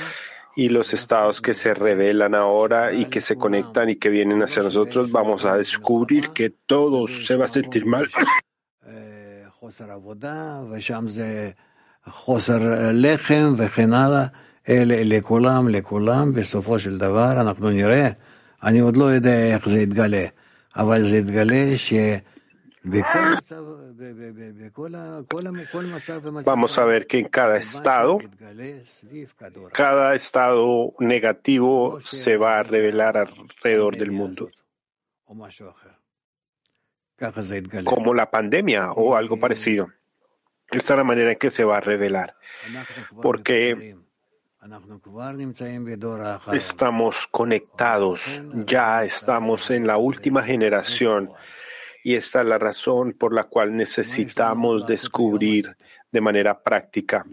y 0.55 0.69
los 0.69 0.91
estados 0.91 1.39
que 1.39 1.53
se 1.53 1.75
revelan 1.75 2.33
ahora 2.33 2.91
y 2.91 3.05
que 3.05 3.21
se 3.21 3.35
conectan 3.35 3.91
y 3.91 3.97
que 3.97 4.09
vienen 4.09 4.41
hacia 4.41 4.63
nosotros, 4.63 5.11
vamos 5.11 5.45
a 5.45 5.55
descubrir 5.55 6.29
que 6.29 6.49
todo 6.49 7.07
se 7.07 7.35
va 7.35 7.45
a 7.45 7.47
sentir 7.47 7.85
mal. 7.85 8.09
Vamos 26.45 26.77
a 26.77 26.85
ver 26.85 27.07
que 27.07 27.19
en 27.19 27.27
cada 27.27 27.57
estado, 27.57 28.19
cada 29.73 30.15
estado 30.15 30.93
negativo 30.99 31.99
se 32.01 32.37
va 32.37 32.59
a 32.59 32.63
revelar 32.63 33.17
alrededor 33.17 33.97
del 33.97 34.11
mundo. 34.11 34.49
Como 37.83 38.13
la 38.13 38.29
pandemia 38.29 38.91
o 38.91 39.15
algo 39.15 39.39
parecido. 39.39 39.87
Esta 40.69 40.93
es 40.93 40.97
la 40.97 41.03
manera 41.03 41.31
en 41.31 41.37
que 41.37 41.49
se 41.49 41.63
va 41.63 41.77
a 41.77 41.81
revelar. 41.81 42.35
Porque 43.21 43.95
estamos 46.53 47.27
conectados, 47.27 48.21
ya 48.65 49.03
estamos 49.03 49.71
en 49.71 49.87
la 49.87 49.97
última 49.97 50.43
generación 50.43 51.31
y 52.07 52.15
esta 52.15 52.39
es 52.39 52.47
la 52.47 52.57
razón 52.57 53.15
por 53.19 53.33
la 53.33 53.43
cual 53.43 53.75
necesitamos 53.75 54.87
descubrir 54.87 55.75
de 56.09 56.21
manera 56.21 56.57
práctica. 56.57 57.25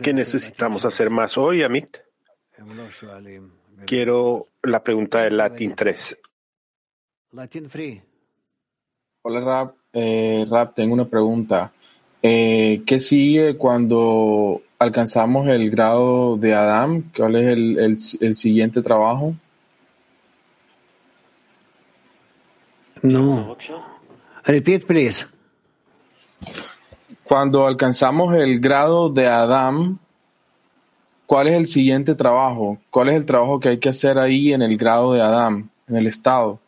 ¿Qué 0.00 0.14
necesitamos 0.14 0.86
hacer 0.86 1.10
más 1.10 1.36
hoy, 1.36 1.62
Amit? 1.62 1.98
Quiero 3.84 4.48
la 4.62 4.82
pregunta 4.82 5.24
de 5.24 5.30
Latin 5.30 5.74
3. 5.74 6.18
Hola, 9.20 9.40
Rap. 9.40 9.74
Eh, 9.92 10.46
Rap, 10.48 10.74
tengo 10.74 10.94
una 10.94 11.06
pregunta. 11.06 11.70
Eh, 12.22 12.82
¿Qué 12.86 12.98
sigue 12.98 13.58
cuando 13.58 14.62
alcanzamos 14.78 15.48
el 15.48 15.70
grado 15.70 16.38
de 16.38 16.54
Adam? 16.54 17.12
¿Cuál 17.14 17.36
es 17.36 17.46
el, 17.48 17.98
el 18.20 18.36
siguiente 18.36 18.80
trabajo? 18.80 19.34
No. 23.02 23.56
Repeat, 24.44 24.84
please. 24.84 25.26
Cuando 27.24 27.66
alcanzamos 27.66 28.34
el 28.34 28.60
grado 28.60 29.10
de 29.10 29.26
Adam, 29.26 29.98
¿cuál 31.26 31.48
es 31.48 31.54
el 31.54 31.66
siguiente 31.66 32.14
trabajo? 32.14 32.78
¿Cuál 32.90 33.08
es 33.08 33.16
el 33.16 33.26
trabajo 33.26 33.58
que 33.58 33.70
hay 33.70 33.78
que 33.78 33.88
hacer 33.88 34.18
ahí 34.18 34.52
en 34.52 34.62
el 34.62 34.76
grado 34.76 35.12
de 35.12 35.22
Adam, 35.22 35.68
en 35.88 35.96
el 35.96 36.06
estado? 36.06 36.60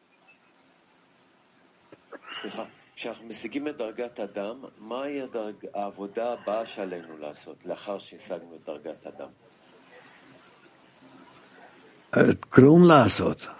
Eh, 12.16 12.36
Krum 12.50 12.84
lazot. 12.84 13.57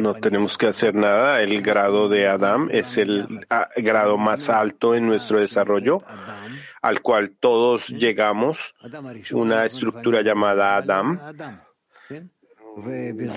No 0.00 0.14
tenemos 0.14 0.56
que 0.56 0.68
hacer 0.68 0.94
nada. 0.94 1.42
El 1.42 1.60
grado 1.60 2.08
de 2.08 2.26
Adam 2.26 2.68
es 2.70 2.96
el 2.96 3.46
ah, 3.50 3.68
grado 3.76 4.16
más 4.16 4.48
alto 4.48 4.94
en 4.94 5.06
nuestro 5.06 5.40
desarrollo, 5.40 6.02
al 6.80 7.02
cual 7.02 7.32
todos 7.38 7.88
llegamos, 7.88 8.74
una 9.32 9.66
estructura 9.66 10.22
llamada 10.22 10.76
Adam. 10.76 11.20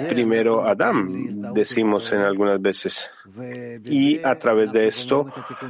Primero 0.10 0.66
Adam, 0.66 1.54
decimos 1.54 2.12
en 2.14 2.20
algunas 2.20 2.62
veces. 2.62 3.10
Y 3.86 4.24
a 4.24 4.36
través 4.36 4.72
de 4.72 4.88
esto 4.88 5.26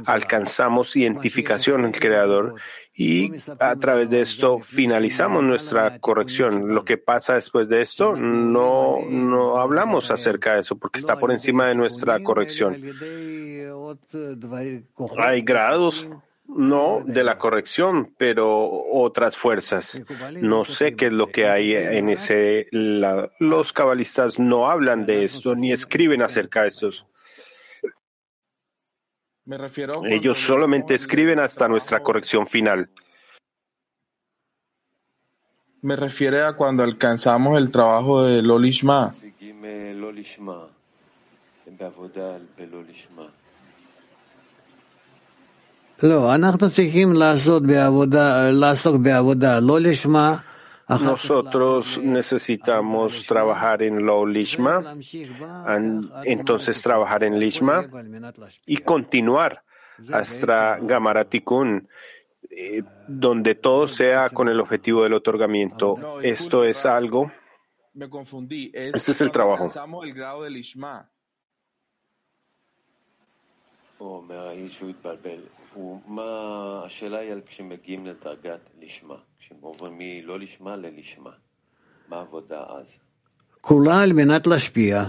alcanzamos 0.06 0.94
identificación 0.96 1.86
el 1.86 1.92
Creador 1.92 2.54
y 2.94 3.32
a 3.58 3.74
través 3.76 4.10
de 4.10 4.20
esto 4.20 4.58
finalizamos 4.58 5.42
nuestra 5.42 5.98
corrección. 5.98 6.74
Lo 6.74 6.84
que 6.84 6.98
pasa 6.98 7.34
después 7.34 7.68
de 7.68 7.80
esto, 7.80 8.14
no, 8.16 8.98
no 9.08 9.58
hablamos 9.58 10.10
acerca 10.10 10.54
de 10.54 10.60
eso 10.60 10.76
porque 10.76 10.98
está 10.98 11.18
por 11.18 11.32
encima 11.32 11.68
de 11.68 11.74
nuestra 11.74 12.22
corrección. 12.22 12.76
Hay 15.18 15.40
grados, 15.40 16.06
no 16.46 17.02
de 17.04 17.24
la 17.24 17.38
corrección, 17.38 18.12
pero 18.18 18.70
otras 18.92 19.38
fuerzas. 19.38 20.02
No 20.40 20.66
sé 20.66 20.94
qué 20.94 21.06
es 21.06 21.12
lo 21.12 21.28
que 21.28 21.46
hay 21.46 21.72
en 21.72 22.10
ese 22.10 22.68
lado. 22.72 23.32
Los 23.38 23.72
cabalistas 23.72 24.38
no 24.38 24.70
hablan 24.70 25.06
de 25.06 25.24
esto 25.24 25.54
ni 25.54 25.72
escriben 25.72 26.20
acerca 26.20 26.62
de 26.62 26.72
Ellos 30.04 30.38
solamente 30.38 30.94
escriben 30.94 31.40
hasta 31.40 31.68
nuestra 31.68 32.00
corrección 32.00 32.46
final. 32.46 32.88
Me 35.80 35.96
refiere 35.96 36.44
a 36.44 36.52
cuando 36.52 36.84
alcanzamos 36.84 37.58
el 37.58 37.70
trabajo 37.72 38.24
de 38.24 38.40
Lolishma. 38.40 39.12
Nosotros 50.88 51.98
necesitamos 51.98 53.24
trabajar 53.26 53.82
en 53.82 54.04
lo 54.04 54.26
lishma, 54.26 54.96
entonces 56.24 56.82
trabajar 56.82 57.24
en 57.24 57.38
lishma 57.38 57.86
y 58.66 58.78
continuar 58.78 59.62
hasta 60.12 60.78
Gamaratikun, 60.80 61.88
eh, 62.50 62.82
donde 63.06 63.54
todo 63.54 63.88
sea 63.88 64.28
con 64.30 64.48
el 64.48 64.60
objetivo 64.60 65.02
del 65.02 65.14
otorgamiento. 65.14 66.20
Esto 66.20 66.64
es 66.64 66.84
algo. 66.84 67.30
Me 67.94 68.08
confundí. 68.08 68.70
este 68.74 69.12
es 69.12 69.20
el 69.20 69.30
trabajo. 69.30 69.70
כולה 83.61 84.01
על 84.03 84.13
מנת 84.13 84.47
להשפיע. 84.47 85.03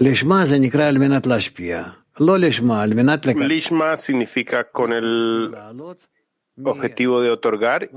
לשמה 0.00 0.46
זה 0.46 0.58
נקרא 0.58 0.84
על 0.84 0.98
מנת 0.98 1.26
להשפיע. 1.26 1.84
לא 2.20 2.38
לשמה, 2.38 2.82
על 2.82 2.94
מנת 2.94 3.26
לקבל. 3.26 3.58
Lishma 3.58 3.96
significa 3.96 4.64
con 4.64 4.92
el 4.92 5.54
objetivo 6.64 7.20
de 7.20 7.30
otorgar 7.30 7.88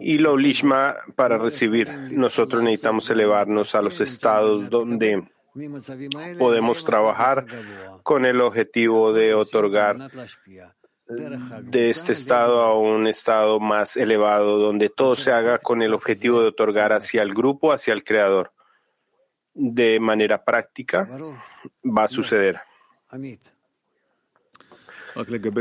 y 0.00 0.18
lo 0.18 0.36
lishma 0.36 0.94
para 1.16 1.38
recibir. 1.38 1.88
Nosotros 2.24 2.62
necesitamos 2.62 3.10
elevarnos 3.10 3.74
a 3.74 3.82
los 3.82 4.00
estados 4.00 4.70
donde 4.70 5.24
podemos 6.37 6.83
trabajar 6.83 7.45
con 8.03 8.25
el 8.25 8.41
objetivo 8.41 9.13
de 9.13 9.33
otorgar 9.33 10.09
de 11.07 11.89
este 11.89 12.13
estado 12.13 12.61
a 12.61 12.77
un 12.77 13.07
estado 13.07 13.59
más 13.59 13.95
elevado, 13.95 14.57
donde 14.57 14.89
todo 14.89 15.15
se 15.15 15.31
haga 15.31 15.59
con 15.59 15.81
el 15.81 15.93
objetivo 15.93 16.41
de 16.41 16.47
otorgar 16.47 16.93
hacia 16.93 17.21
el 17.21 17.33
grupo, 17.33 17.71
hacia 17.71 17.93
el 17.93 18.03
creador. 18.03 18.51
De 19.53 19.99
manera 19.99 20.43
práctica 20.43 21.07
va 21.83 22.03
a 22.03 22.07
suceder. 22.07 22.59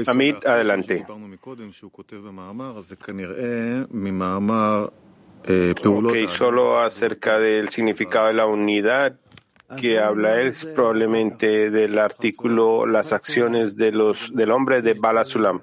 Amit, 0.08 0.44
adelante. 0.46 1.06
Ok, 5.84 6.16
solo 6.30 6.80
acerca 6.80 7.38
del 7.38 7.68
significado 7.68 8.26
de 8.28 8.34
la 8.34 8.46
unidad 8.46 9.20
que 9.80 9.98
habla 9.98 10.40
es 10.40 10.64
probablemente 10.64 11.70
del 11.70 11.98
artículo 11.98 12.86
Las 12.86 13.12
acciones 13.12 13.76
de 13.76 13.92
los, 13.92 14.34
del 14.34 14.50
hombre 14.50 14.82
de 14.82 14.94
Bala 14.94 15.24
Sulam. 15.24 15.60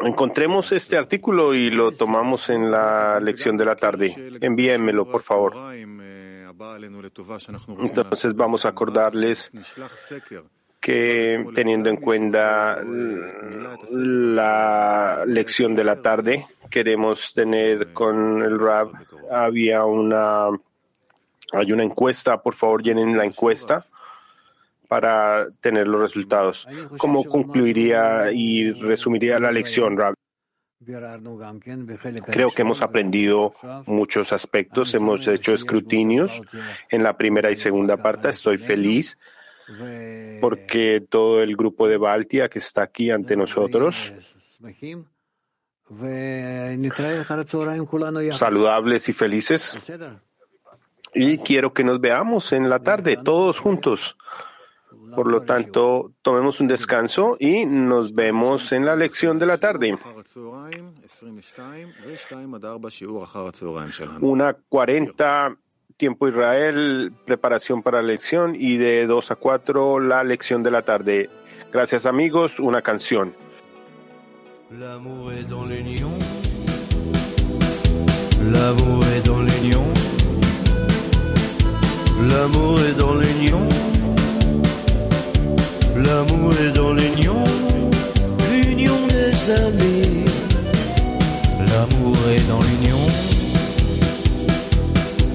Encontremos 0.00 0.72
este 0.72 0.96
artículo 0.96 1.54
y 1.54 1.70
lo 1.70 1.92
tomamos 1.92 2.48
en 2.50 2.70
la 2.70 3.18
lección 3.20 3.56
de 3.56 3.64
la 3.64 3.74
tarde. 3.74 4.14
Envíenmelo, 4.40 5.10
por 5.10 5.22
favor. 5.22 5.54
Entonces 7.80 8.34
vamos 8.34 8.64
a 8.64 8.68
acordarles 8.68 9.50
que 10.80 11.44
teniendo 11.54 11.88
en 11.88 11.96
cuenta 11.96 12.80
la 13.90 15.24
lección 15.26 15.74
de 15.74 15.84
la 15.84 16.00
tarde, 16.00 16.46
queremos 16.70 17.34
tener 17.34 17.92
con 17.92 18.42
el 18.42 18.58
RAB, 18.58 18.92
había 19.30 19.84
una, 19.84 20.48
hay 21.52 21.72
una 21.72 21.84
encuesta, 21.84 22.42
por 22.42 22.54
favor 22.54 22.82
llenen 22.82 23.16
la 23.16 23.24
encuesta 23.24 23.84
para 24.88 25.48
tener 25.60 25.86
los 25.86 26.00
resultados. 26.00 26.66
¿Cómo 26.96 27.24
concluiría 27.24 28.32
y 28.32 28.72
resumiría 28.72 29.38
la 29.38 29.52
lección, 29.52 29.96
Rab? 29.96 30.14
Creo 32.26 32.50
que 32.50 32.62
hemos 32.62 32.82
aprendido 32.82 33.52
muchos 33.86 34.32
aspectos, 34.32 34.94
hemos 34.94 35.26
hecho 35.26 35.52
escrutinios 35.52 36.40
en 36.88 37.02
la 37.02 37.16
primera 37.16 37.50
y 37.50 37.56
segunda 37.56 37.96
parte. 37.96 38.28
Estoy 38.28 38.58
feliz 38.58 39.18
porque 40.40 41.04
todo 41.08 41.42
el 41.42 41.56
grupo 41.56 41.88
de 41.88 41.98
Baltia 41.98 42.48
que 42.48 42.60
está 42.60 42.84
aquí 42.84 43.10
ante 43.10 43.36
nosotros, 43.36 44.12
saludables 48.32 49.08
y 49.08 49.12
felices, 49.12 49.76
y 51.18 51.38
quiero 51.38 51.72
que 51.72 51.84
nos 51.84 52.00
veamos 52.00 52.52
en 52.52 52.70
la 52.70 52.78
tarde, 52.78 53.18
todos 53.22 53.58
juntos. 53.58 54.16
Por 55.14 55.26
lo 55.26 55.40
tanto, 55.40 56.12
tomemos 56.22 56.60
un 56.60 56.68
descanso 56.68 57.36
y 57.40 57.64
nos 57.64 58.14
vemos 58.14 58.72
en 58.72 58.86
la 58.86 58.94
lección 58.94 59.38
de 59.38 59.46
la 59.46 59.58
tarde. 59.58 59.94
Una 64.20 64.56
cuarenta 64.68 65.56
tiempo 65.96 66.28
Israel, 66.28 67.12
preparación 67.26 67.82
para 67.82 68.00
la 68.00 68.08
lección 68.08 68.54
y 68.54 68.76
de 68.76 69.06
dos 69.06 69.32
a 69.32 69.34
cuatro 69.34 69.98
la 69.98 70.22
lección 70.22 70.62
de 70.62 70.70
la 70.70 70.82
tarde. 70.82 71.28
Gracias 71.72 72.06
amigos, 72.06 72.60
una 72.60 72.82
canción. 72.82 73.34
L'amour 74.70 75.32
est 75.32 75.48
dans 75.48 75.66
l'union. 75.66 76.12
L'amour 78.52 79.02
est 79.16 79.26
l'union. 79.26 79.97
L'amour 82.30 82.78
est 82.88 82.98
dans 82.98 83.14
l'union. 83.14 83.68
L'amour 85.96 86.52
est 86.64 86.72
dans 86.72 86.92
l'union, 86.92 87.42
l'union 88.50 88.98
des 89.08 89.50
amis. 89.50 90.24
L'amour 91.70 92.16
est 92.34 92.48
dans 92.48 92.62
l'union. 92.68 93.02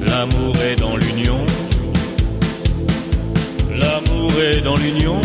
L'amour 0.08 0.56
est 0.70 0.76
dans 0.76 0.96
l'union. 0.96 1.40
L'amour 3.76 4.32
est 4.42 4.62
dans 4.62 4.76
l'union. 4.76 5.22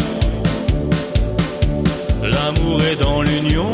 L'amour 2.23 2.83
est 2.83 2.97
dans 2.97 3.23
l'union, 3.23 3.71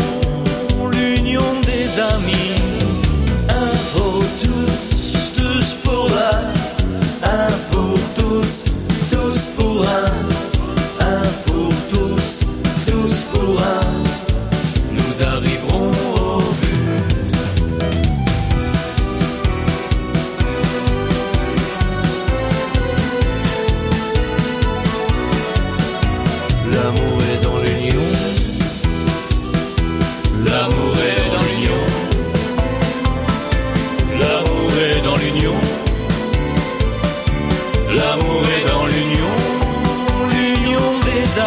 Un 41.36 41.40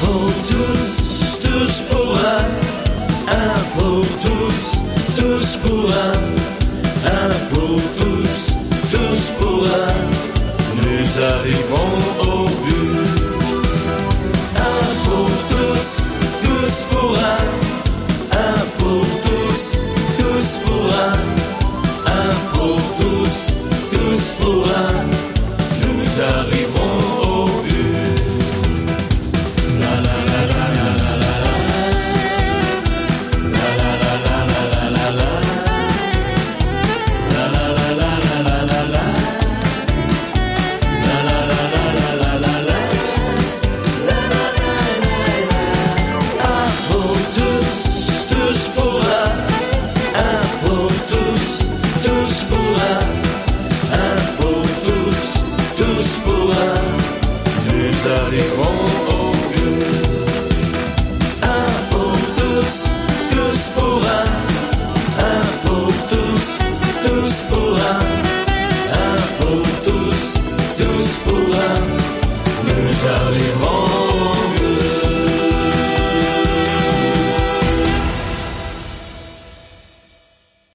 pour 0.00 0.26
tous, 0.50 1.38
tous 1.40 1.82
pour 1.82 2.16
un. 2.16 2.46
Un 3.30 3.58
pour 3.78 4.04
tous, 4.24 4.62
tous 5.16 5.56
pour 5.58 5.88
un. 5.88 6.18
Un 7.06 7.30
pour 7.54 7.80
tous, 7.98 8.56
tous 8.90 9.22
pour 9.38 9.64
un. 9.66 9.94
Nous 10.82 11.22
arrivons 11.22 11.94
au 12.22 12.51